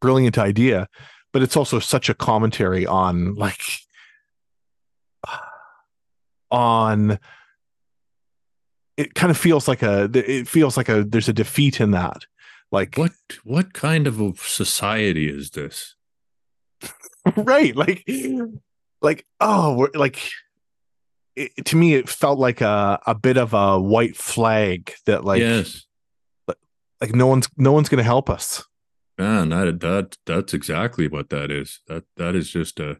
[0.02, 0.88] brilliant idea
[1.32, 3.62] but it's also such a commentary on like
[6.52, 7.20] on
[8.98, 12.26] it kind of feels like a it feels like a there's a defeat in that
[12.72, 13.12] like what
[13.44, 15.96] what kind of a society is this?
[17.38, 18.08] right, like
[19.02, 20.30] like oh, like
[21.36, 25.42] it, to me it felt like a a bit of a white flag that like
[25.42, 25.86] yes.
[27.02, 28.64] like no one's no one's going to help us.
[29.18, 31.80] Man, that that that's exactly what that is.
[31.88, 32.98] That that is just a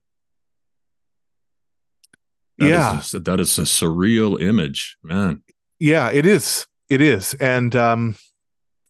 [2.58, 5.44] that yeah, is a, that is a surreal image, man.
[5.80, 6.68] Yeah, it is.
[6.88, 8.16] It is, and um,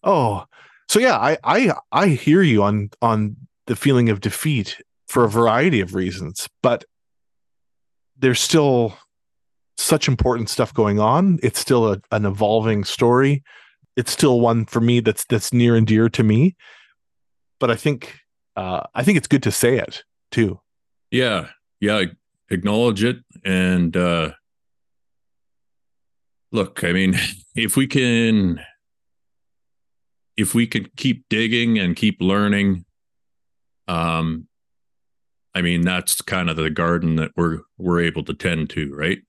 [0.04, 0.46] oh,
[0.88, 5.30] so yeah, I I I hear you on on the feeling of defeat for a
[5.30, 6.86] variety of reasons, but
[8.18, 8.98] there's still
[9.78, 11.40] such important stuff going on.
[11.44, 13.44] It's still a, an evolving story.
[13.96, 16.56] It's still one for me that's that's near and dear to me.
[17.60, 18.20] But I think
[18.56, 20.60] uh, I think it's good to say it too.
[21.12, 21.50] Yeah,
[21.80, 22.04] yeah,
[22.50, 24.32] acknowledge it and uh,
[26.52, 26.84] look.
[26.84, 27.16] I mean,
[27.56, 28.62] if we can,
[30.38, 32.85] if we can keep digging and keep learning,
[33.88, 34.48] um,
[35.54, 39.20] I mean, that's kind of the garden that we're we're able to tend to, right?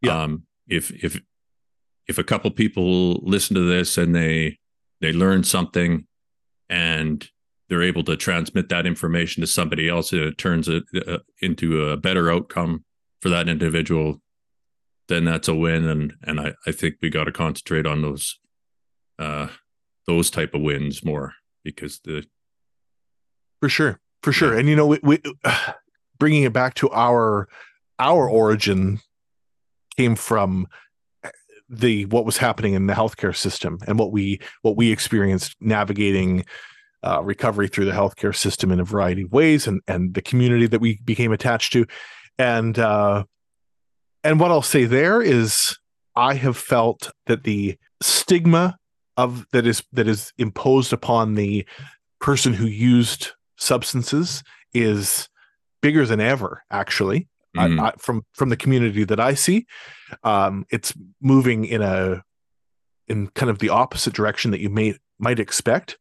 [0.00, 0.22] Yeah.
[0.22, 1.20] Um, if if
[2.06, 4.58] if a couple people listen to this and they
[5.00, 6.06] they learn something
[6.68, 7.28] and
[7.68, 11.88] they're able to transmit that information to somebody else and it turns it uh, into
[11.88, 12.84] a better outcome
[13.20, 14.20] for that individual
[15.08, 18.38] then that's a win and and i, I think we got to concentrate on those
[19.18, 19.48] uh
[20.06, 22.24] those type of wins more because the
[23.60, 24.56] for sure for sure.
[24.56, 25.72] And you know we, we uh,
[26.18, 27.48] bringing it back to our
[27.98, 29.00] our origin
[29.96, 30.66] came from
[31.68, 36.44] the what was happening in the healthcare system and what we what we experienced navigating
[37.02, 40.66] uh, recovery through the healthcare system in a variety of ways and and the community
[40.66, 41.86] that we became attached to.
[42.38, 43.24] And uh
[44.22, 45.76] and what I'll say there is
[46.14, 48.76] I have felt that the stigma
[49.16, 51.66] of that is that is imposed upon the
[52.20, 54.42] person who used substances
[54.74, 55.28] is
[55.82, 57.80] bigger than ever actually mm.
[57.80, 59.66] I, I, from from the community that I see.
[60.24, 62.22] Um, it's moving in a
[63.08, 65.98] in kind of the opposite direction that you may might expect.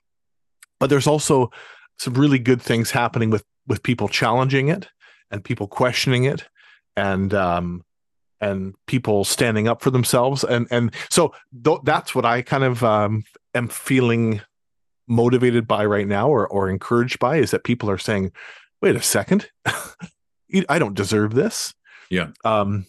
[0.79, 1.51] But there's also
[1.97, 4.87] some really good things happening with with people challenging it
[5.31, 6.45] and people questioning it
[6.95, 7.83] and um
[8.41, 12.83] and people standing up for themselves and and so th- that's what I kind of
[12.83, 14.41] um am feeling
[15.09, 18.31] motivated by right now or or encouraged by is that people are saying
[18.81, 19.49] wait a second
[20.67, 21.73] I don't deserve this.
[22.09, 22.29] Yeah.
[22.43, 22.85] Um,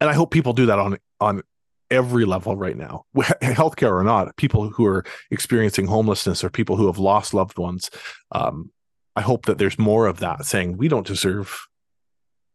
[0.00, 1.42] and I hope people do that on on
[1.90, 4.36] every level right now, healthcare or not.
[4.36, 7.90] People who are experiencing homelessness or people who have lost loved ones.
[8.32, 8.70] Um,
[9.14, 11.66] I hope that there's more of that saying we don't deserve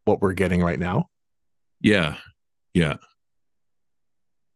[0.05, 1.09] what we're getting right now.
[1.79, 2.15] Yeah.
[2.73, 2.95] Yeah.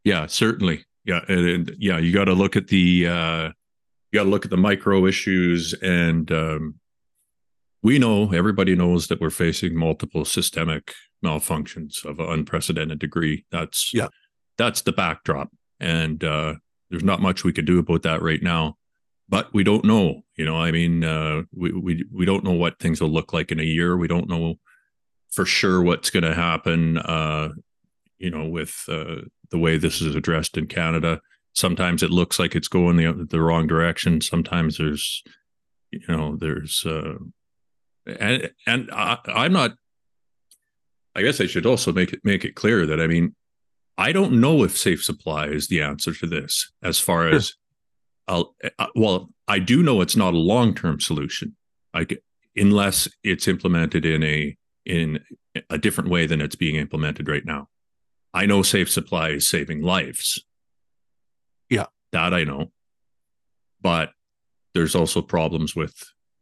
[0.03, 0.85] Yeah, certainly.
[1.05, 3.49] Yeah, and, and yeah, you got to look at the uh
[4.11, 6.75] you got to look at the micro issues and um
[7.83, 10.93] we know everybody knows that we're facing multiple systemic
[11.25, 13.43] malfunctions of an unprecedented degree.
[13.51, 14.07] That's yeah.
[14.57, 15.49] that's the backdrop.
[15.79, 16.55] And uh,
[16.91, 18.77] there's not much we could do about that right now
[19.31, 20.21] but we don't know.
[20.35, 23.51] You know i mean uh, we, we we don't know what things will look like
[23.51, 23.97] in a year.
[23.97, 24.55] We don't know
[25.31, 27.49] for sure what's going to happen uh,
[28.19, 31.21] you know with uh, the way this is addressed in canada
[31.53, 35.23] sometimes it looks like it's going the, the wrong direction sometimes there's
[35.91, 37.15] you know there's uh,
[38.05, 39.75] and and I, I'm not.
[41.13, 43.35] I guess I should also make it make it clear that I mean,
[43.97, 46.71] I don't know if safe supply is the answer to this.
[46.81, 47.53] As far as,
[48.27, 51.55] I'll, uh, well, I do know it's not a long term solution.
[51.93, 52.23] Like
[52.55, 55.19] unless it's implemented in a in
[55.69, 57.67] a different way than it's being implemented right now.
[58.33, 60.43] I know safe supply is saving lives.
[61.71, 62.71] Yeah, that I know.
[63.81, 64.11] But
[64.75, 65.95] there's also problems with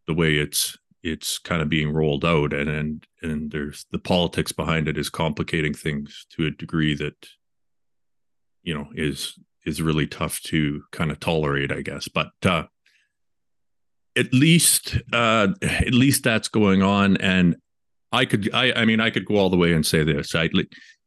[0.08, 4.52] the way it's it's kind of being rolled out and and and there's the politics
[4.52, 7.30] behind it is complicating things to a degree that
[8.63, 12.08] you know is is really tough to kind of tolerate i guess.
[12.10, 12.63] But uh
[14.18, 17.18] at least uh at least that's going on.
[17.18, 17.56] And
[18.12, 20.34] i could i i mean i could go all the way and say this.
[20.34, 20.50] I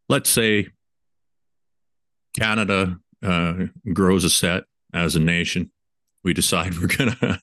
[0.08, 0.68] let's say
[2.38, 5.70] canada uh grows a set as a nation
[6.24, 7.40] we decide we're gonna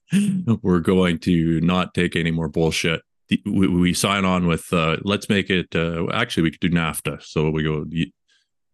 [0.61, 3.01] we're going to not take any more bullshit.
[3.45, 7.21] We, we sign on with uh, let's make it uh, actually we could do nafta.
[7.21, 7.85] So we go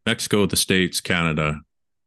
[0.06, 1.60] mexico the states canada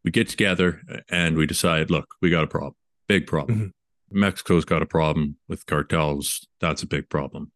[0.05, 0.81] we get together
[1.11, 2.75] and we decide look we got a problem
[3.09, 3.59] big problem.
[3.59, 4.21] Mm-hmm.
[4.21, 6.47] mexico's got a problem with cartels.
[6.61, 7.51] That's a big problem.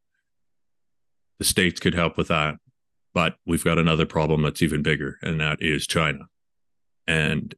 [1.39, 2.57] The states could help with that
[3.15, 6.27] but we've got another problem that's even bigger and that is china
[7.07, 7.55] and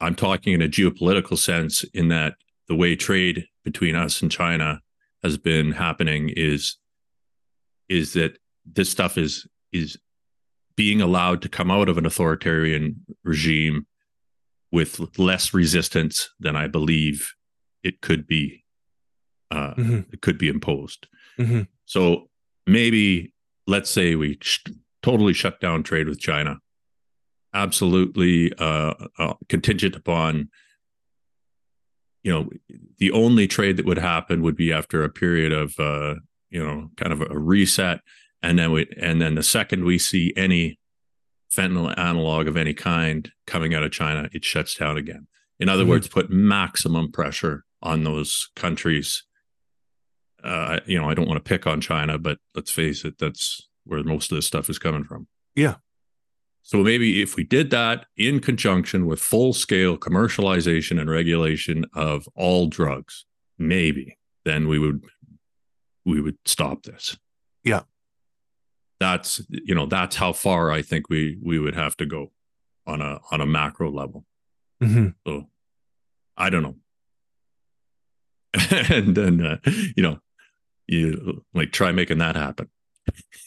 [0.00, 2.34] I'm talking in a geopolitical sense, in that
[2.68, 4.82] the way trade between us and China
[5.22, 6.76] has been happening is
[7.88, 9.98] is that this stuff is is
[10.76, 13.86] being allowed to come out of an authoritarian regime
[14.70, 17.32] with less resistance than I believe
[17.82, 18.64] it could be
[19.50, 20.00] uh, mm-hmm.
[20.12, 21.06] it could be imposed.
[21.38, 21.62] Mm-hmm.
[21.84, 22.28] So
[22.66, 23.32] maybe
[23.66, 24.64] let's say we sh-
[25.02, 26.58] totally shut down trade with China
[27.56, 30.48] absolutely uh, uh, contingent upon
[32.22, 32.50] you know
[32.98, 36.14] the only trade that would happen would be after a period of uh,
[36.50, 38.00] you know kind of a reset
[38.42, 40.78] and then we and then the second we see any
[41.54, 45.26] fentanyl analog of any kind coming out of China it shuts down again
[45.58, 45.90] in other mm-hmm.
[45.90, 49.22] words put maximum pressure on those countries
[50.46, 53.68] uh, you know, I don't want to pick on China, but let's face it, that's
[53.84, 55.26] where most of this stuff is coming from.
[55.56, 55.76] Yeah.
[56.66, 62.28] So maybe if we did that in conjunction with full scale commercialization and regulation of
[62.34, 63.24] all drugs,
[63.56, 65.04] maybe then we would
[66.04, 67.16] we would stop this.
[67.62, 67.82] Yeah.
[68.98, 72.32] That's you know, that's how far I think we we would have to go
[72.84, 74.24] on a on a macro level.
[74.82, 75.10] Mm-hmm.
[75.24, 75.48] So
[76.36, 76.76] I don't know.
[78.90, 79.58] and then uh,
[79.96, 80.18] you know,
[80.88, 82.68] you like try making that happen.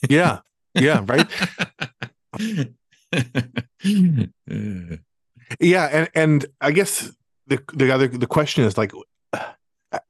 [0.08, 0.40] Yeah.
[0.74, 1.04] Yeah.
[1.06, 1.28] Right.
[5.60, 5.90] yeah.
[5.92, 7.12] And, and I guess
[7.48, 8.92] the, the other, the question is like,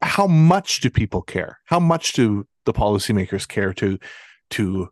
[0.01, 1.59] how much do people care?
[1.65, 3.97] How much do the policymakers care to,
[4.51, 4.89] to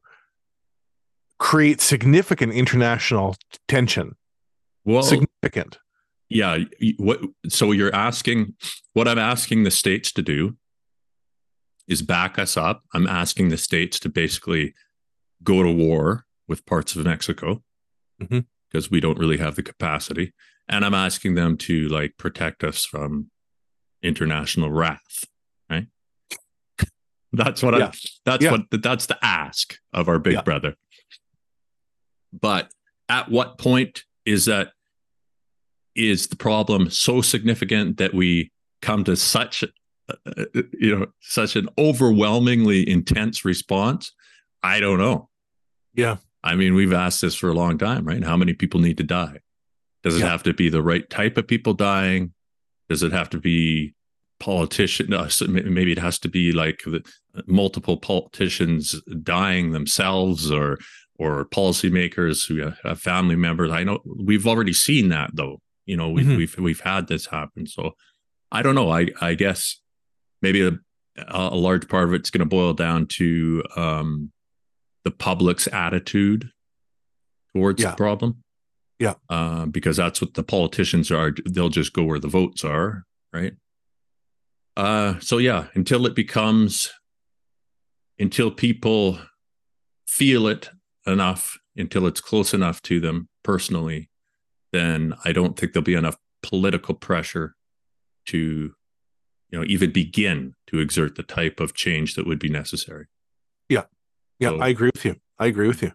[1.40, 3.36] create significant international
[3.68, 4.16] tension?
[4.86, 5.80] Well, significant.
[6.30, 6.60] Yeah.
[6.98, 8.56] What, so you're asking
[8.94, 10.56] what I'm asking the states to do
[11.88, 12.84] is back us up.
[12.94, 14.74] I'm asking the states to basically
[15.44, 17.64] go to war with parts of Mexico
[18.20, 20.34] Because we don't really have the capacity.
[20.68, 23.30] And I'm asking them to like protect us from
[24.04, 25.24] international wrath.
[25.70, 25.88] Right.
[27.34, 27.88] that's what Yeah.
[27.88, 27.92] I
[28.26, 28.52] that's Yeah.
[28.52, 30.42] what that's the ask of our big Yeah.
[30.42, 30.76] brother.
[32.34, 32.72] But
[33.10, 34.74] at what point is that
[35.96, 38.52] is the problem so significant that we
[38.82, 39.64] come to such
[40.10, 40.46] uh,
[40.80, 44.14] you know such an overwhelmingly intense response
[44.64, 45.28] i don't know
[45.96, 46.18] Yeah.
[46.44, 48.24] I mean we've asked this for a long time right?
[48.24, 49.40] How many people need to die?
[50.04, 50.30] Does it Yeah.
[50.30, 52.34] have to be the right type of people dying?
[52.90, 53.94] Does it have to be
[54.40, 57.02] politician no, maybe it has to be like the,
[57.48, 60.78] multiple politicians dying themselves or
[61.20, 63.72] or policymakers who have family members?
[63.72, 65.60] I know we've already seen that though.
[65.86, 66.38] You know we've Mhm.
[66.38, 67.66] we've, we've had this happen.
[67.68, 67.94] So
[68.52, 68.90] i don't know.
[68.92, 69.82] I i guess
[70.42, 70.74] maybe a,
[71.28, 74.32] a large part of it's going to boil down to um
[75.08, 76.50] the public's attitude
[77.56, 77.92] towards Yeah.
[77.92, 78.44] the problem
[79.00, 79.14] Yeah.
[79.30, 83.54] uh, because that's what the politicians are they'll just go where the votes are right
[84.76, 86.92] uh so yeah until it becomes
[88.20, 89.18] until people
[90.06, 90.70] feel it
[91.06, 94.10] enough until it's close enough to them personally
[94.74, 97.56] then i don't think there'll be enough political pressure
[98.26, 98.38] to
[99.50, 103.06] you know even begin to exert the type of change that would be necessary
[103.70, 103.86] Yeah,
[104.42, 105.16] So- I agree with you.
[105.40, 105.92] I agree with you.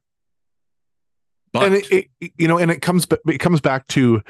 [1.52, 4.22] but and it, it, you know, and it comes, it comes back to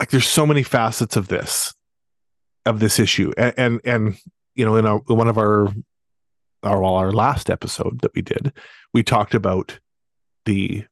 [0.00, 1.74] like there's so many facets of this,
[2.66, 4.16] of this issue, and and, and
[4.54, 5.68] you know, in our, one of our,
[6.62, 8.52] our well, our last episode that we did,
[8.92, 9.78] we talked about
[10.44, 10.84] the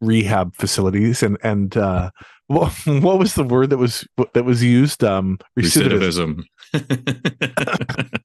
[0.00, 2.10] rehab facilities and and uh,
[2.46, 5.02] what what was the word that was that was used?
[5.04, 6.44] Um, recidivism.
[6.74, 8.08] recidivism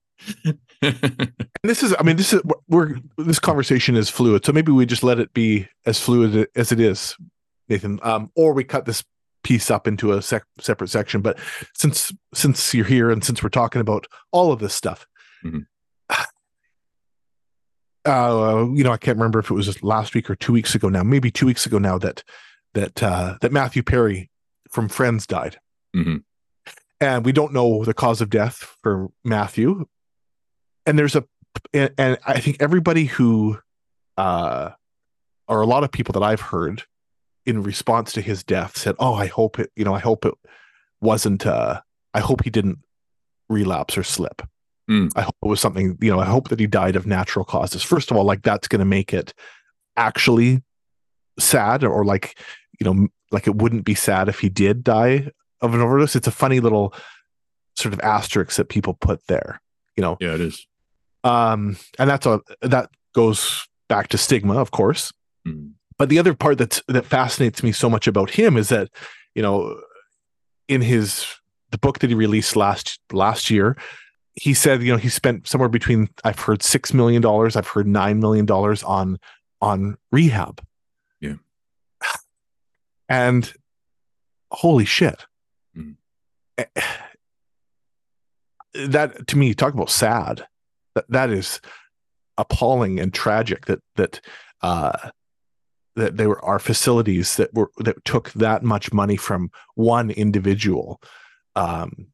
[0.82, 4.86] And this is, I mean, this is we're this conversation is fluid, so maybe we
[4.86, 7.18] just let it be as fluid as it is,
[7.68, 8.00] Nathan.
[8.02, 9.04] Um, or we cut this
[9.44, 11.22] piece up into a sec- separate section.
[11.22, 11.38] But
[11.76, 15.06] since since you're here and since we're talking about all of this stuff,
[15.46, 15.66] Mhm.
[18.06, 20.88] uh, you know, I can't remember if it was last week or two weeks ago
[20.90, 22.24] now, maybe two weeks ago now that
[22.74, 24.30] that uh, that Matthew Perry
[24.70, 25.58] from Friends died,
[25.96, 26.24] Mhm.
[27.02, 29.86] and we don't know the cause of death for Matthew.
[30.86, 31.26] And there's a
[31.74, 33.60] and, and I think everybody who,
[34.18, 34.72] uh,
[35.48, 36.84] or a lot of people that I've heard
[37.46, 40.34] in response to his death said, "Oh, I hope it, you know, I hope it
[41.02, 41.46] wasn't.
[41.46, 41.82] Uh,
[42.14, 42.80] I hope he didn't
[43.50, 44.42] relapse or slip.
[44.90, 45.12] Mm.
[45.16, 47.84] I hope it was something, you know, I hope that he died of natural causes.
[47.84, 49.34] First of all, like that's going to make it
[49.98, 50.64] actually
[51.40, 52.38] sad, or like,
[52.80, 55.30] you know, like it wouldn't be sad if he did die
[55.62, 56.16] of an overdose.
[56.16, 56.94] It's a funny little
[57.76, 59.62] sort of asterisk that people put there,
[59.96, 60.66] you know." yeah it is
[61.26, 65.12] um and that's a that goes back to stigma of course
[65.48, 65.72] Mhm.
[65.98, 68.90] but the other part that's that fascinates me so much about him is that
[69.36, 69.78] you know
[70.70, 71.26] in his
[71.72, 73.76] the book that he released last last year
[74.36, 77.88] he said you know he spent somewhere between i've heard six million dollars i've heard
[77.88, 79.18] nine million dollars on
[79.62, 80.62] on rehab.
[83.10, 83.52] And
[84.52, 85.26] holy shit.
[85.76, 85.96] Mhm.
[86.58, 86.66] Eh,
[88.74, 90.48] that to me you talk about sad.
[90.96, 91.60] That that is
[92.38, 94.22] appalling and tragic that that
[94.62, 95.10] uh
[95.96, 101.02] that they were our facilities that were that took that much money from one individual.
[101.56, 102.08] Um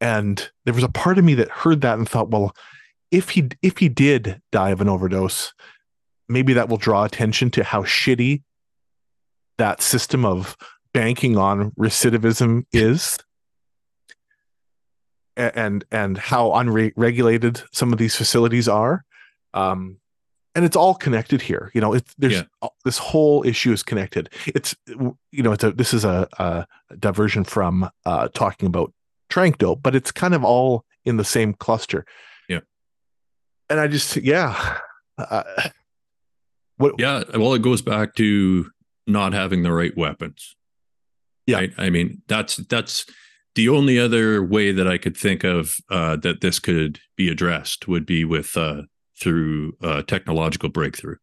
[0.00, 2.54] and there was a part of me that heard that and thought well
[3.10, 5.52] if he if he did die of an overdose
[6.28, 8.42] maybe that will draw attention to how shitty
[9.60, 10.56] that system of
[10.92, 13.18] banking on recidivism is
[15.36, 19.04] and and how unregulated some of these facilities are.
[19.54, 19.98] Um,
[20.54, 21.70] and it's all connected here.
[21.74, 22.68] You know, it's there's Yeah.
[22.84, 24.28] this whole issue is connected.
[24.46, 26.66] It's you know, it's a this is a, a
[26.98, 28.92] diversion from uh, talking about
[29.30, 32.04] tranq dope, but it's kind of all in the same cluster.
[32.48, 32.60] Yeah.
[33.68, 34.78] And I just yeah,
[35.18, 35.44] uh,
[36.76, 38.68] what Yeah, well, it goes back to
[39.10, 40.56] not having the right weapons.
[41.46, 41.56] Yeah.
[41.58, 41.72] Right?
[41.78, 43.06] I mean, that's that's
[43.54, 47.88] the only other way that I could think of uh, that this could be addressed
[47.88, 48.82] would be with uh,
[49.20, 51.16] through uh, technological breakthrough.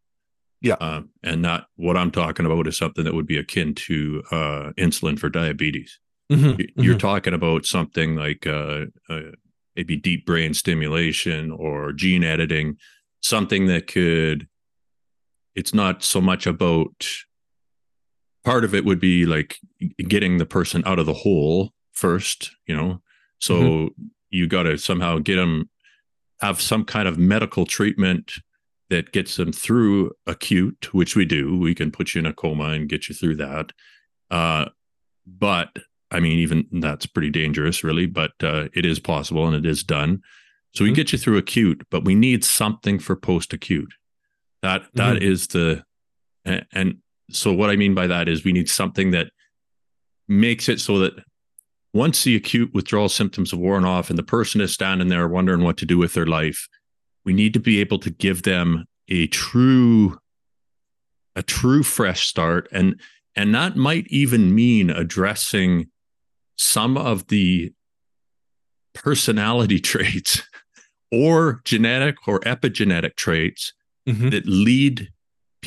[0.62, 0.74] Yeah.
[0.82, 4.72] Um, and not what I'm talking about is something that would be akin to uh,
[4.78, 6.00] insulin for diabetes.
[6.32, 7.00] Mhm, You- You're mhm.
[7.00, 9.22] talking about something like uh, uh,
[9.76, 12.78] maybe deep brain stimulation or gene editing,
[13.22, 14.48] something that could.
[15.56, 17.08] It's not so much about.
[18.48, 19.60] Part of it would be like
[20.08, 23.02] getting the person out of the hole first, you know.
[23.40, 23.90] So
[24.30, 25.70] you got to somehow get them
[26.40, 28.32] have some kind of medical treatment
[28.90, 31.58] that gets them through acute, which we do.
[31.60, 33.74] We can put you in a coma and get you through that.
[34.32, 34.70] Uh,
[35.26, 35.76] but
[36.10, 39.84] I mean, even that's pretty dangerous, really, but uh, it is possible and it is
[39.84, 40.22] done.
[40.74, 40.96] So we Mhm.
[40.96, 43.94] get you through acute, but we need something for post acute.
[44.62, 45.22] That that Mhm.
[45.22, 45.84] is the
[46.46, 47.00] and
[47.30, 49.32] so what I mean by that is we need something that
[50.28, 51.14] makes it so that
[51.94, 55.64] once the acute withdrawal symptoms have worn off and the person is standing there wondering
[55.64, 56.68] what to do with their life,
[57.26, 60.18] we need to be able to give them a true
[61.36, 63.00] a true fresh start and
[63.36, 65.88] and that might even mean addressing
[66.58, 67.72] some of the
[68.94, 70.42] personality traits
[71.12, 73.74] or genetic or epigenetic traits
[74.08, 74.32] Mhm.
[74.32, 75.10] that lead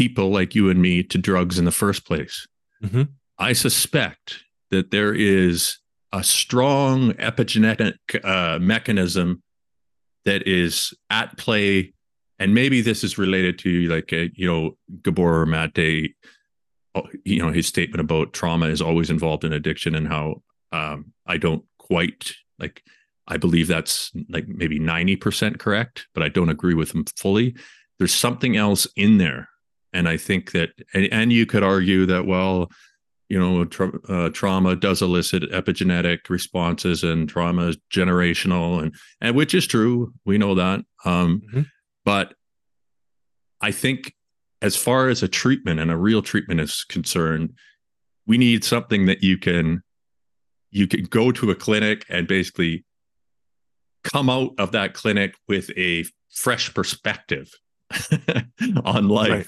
[0.01, 2.47] people like you and me to drugs in the first place.
[2.83, 3.09] Mhm.
[3.39, 5.77] I suspect that there is
[6.11, 9.43] a strong epigenetic uh, mechanism
[10.25, 11.93] that is at play,
[12.39, 16.15] and maybe this is related to like uh, you know Gabor Mate,
[16.95, 20.43] uh, you know his statement about trauma is always involved in addiction, and how
[20.73, 22.83] um, I don't quite like.
[23.29, 27.55] I believe that's like maybe ninety percent correct, but I don't agree with him fully.
[27.99, 29.51] There's something else in there,
[29.93, 32.71] and I think that, and, and you could argue that well,
[33.29, 39.37] you know, tra- uh, trauma does elicit epigenetic responses, and trauma is generational, and and
[39.37, 40.13] which is true.
[40.25, 40.85] We know that.
[41.05, 41.67] Um, Mhm.
[42.05, 42.35] But
[43.61, 44.15] I think,
[44.63, 47.53] as far as a treatment and a real treatment is concerned,
[48.27, 49.83] we need something that you can
[50.71, 52.85] you can go to a clinic and basically
[54.05, 57.51] come out of that clinic with a fresh perspective
[58.85, 59.31] on life.
[59.31, 59.47] Right.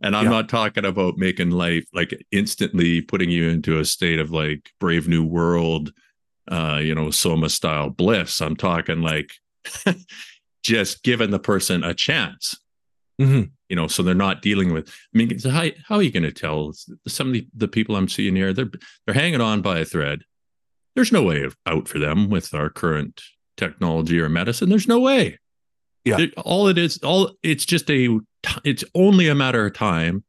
[0.00, 0.30] And I'm Yeah.
[0.30, 5.08] not talking about making life like instantly putting you into a state of like brave
[5.08, 5.92] new world,
[6.48, 8.40] uh, you know, soma style bliss.
[8.40, 9.32] I'm talking like
[10.62, 12.54] just giving the person a chance,
[13.20, 13.50] Mhm.
[13.68, 14.88] you know, so they're not dealing with.
[14.88, 16.72] I mean, so how how are you going to tell
[17.08, 18.52] some of the, the people I'm seeing here?
[18.52, 18.70] They're
[19.06, 20.22] they're hanging on by a thread.
[20.94, 23.22] There's no way of out for them with our current
[23.56, 24.68] technology or medicine.
[24.68, 25.38] There's no way.
[26.04, 26.26] Yeah.
[26.38, 30.24] All it is, all it's just a, t- it's only a matter of time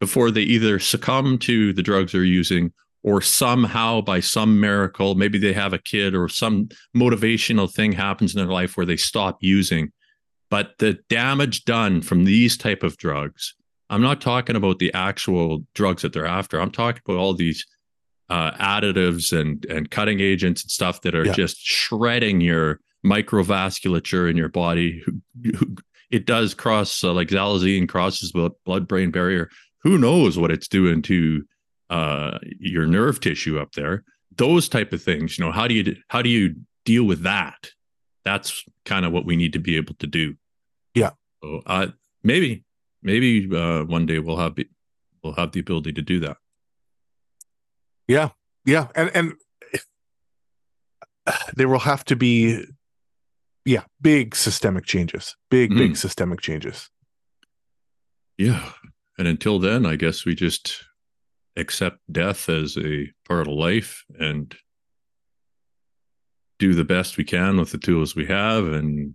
[0.00, 2.72] before they either succumb to the drugs they're using
[3.02, 8.34] or somehow by some miracle, maybe they have a kid or some motivational thing happens
[8.34, 9.90] in their life where they stop using.
[10.50, 13.54] But the damage done from these type of drugs,
[13.88, 16.60] I'm not talking about the actual drugs that they're after.
[16.60, 17.64] I'm talking about all these
[18.28, 21.32] uh, additives and and cutting agents and stuff that are Yeah.
[21.32, 25.02] just shredding your microvasculature in your body.
[26.10, 29.50] It does cross uh, like xylazine crosses the blood-brain barrier.
[29.82, 31.44] Who knows what it's doing to
[31.88, 34.04] uh, your nerve tissue up there?
[34.36, 35.38] Those type of things.
[35.38, 37.70] You know, how do you how do you deal with that?
[38.24, 40.34] That's kind of what we need to be able to do.
[40.94, 41.10] Yeah.
[41.42, 41.88] So uh,
[42.22, 42.64] maybe
[43.02, 44.56] maybe uh, one day we'll have
[45.22, 46.36] we'll have the ability to do that.
[48.08, 48.30] Yeah,
[48.64, 49.32] yeah, and and
[51.54, 52.64] there will have to be,
[53.64, 55.96] yeah, big systemic changes, big big Mhm.
[55.96, 56.90] systemic changes.
[58.38, 58.72] Yeah.
[59.18, 60.84] And until then, I guess we just
[61.56, 64.56] accept death as a part of life and
[66.58, 69.14] do the best we can with the tools we have and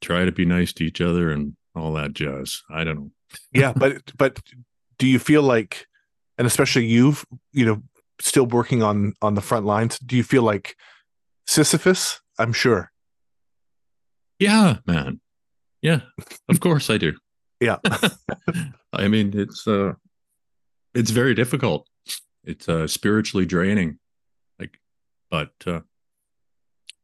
[0.00, 2.62] try to be nice to each other and all that jazz.
[2.70, 3.10] I don't know.
[3.52, 4.40] Yeah, but but
[4.98, 5.86] do you feel like,
[6.38, 7.82] and especially you've you know
[8.20, 9.98] still working on on the front lines?
[9.98, 10.76] Do you feel like
[11.46, 12.20] Sisyphus?
[12.38, 12.90] I'm sure.
[14.38, 15.20] Yeah, man.
[15.82, 16.00] Yeah,
[16.48, 17.14] of course I do.
[17.60, 17.78] Yeah.
[18.92, 19.94] I mean, it's uh
[20.94, 21.88] it's very difficult.
[22.44, 23.98] It's uh spiritually draining.
[24.58, 24.78] Like
[25.30, 25.80] but uh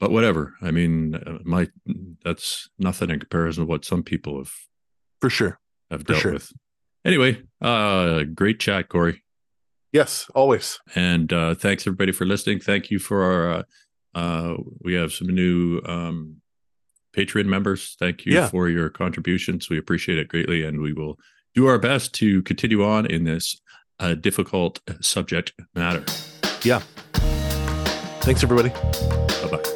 [0.00, 0.54] but whatever.
[0.60, 1.68] I mean, uh, my
[2.24, 4.52] that's nothing in comparison to what some people have
[5.20, 5.58] for sure
[5.90, 6.32] have dealt sure.
[6.32, 6.52] with.
[7.04, 9.22] Anyway, uh, great chat, Corey,
[9.92, 12.60] yes always and uh, thanks everybody for listening.
[12.60, 13.52] Thank you for our.
[13.52, 13.62] Uh,
[14.16, 16.36] uh, we have some new um,
[17.16, 17.96] Patreon members.
[17.98, 18.48] Thank you Yeah.
[18.48, 19.68] for your contributions.
[19.70, 21.18] We appreciate it greatly, and we will
[21.54, 23.60] do our best to continue on in this
[24.00, 26.04] uh, difficult subject matter.
[26.64, 26.80] Yeah.
[28.22, 29.70] Thanks everybody Bye bye.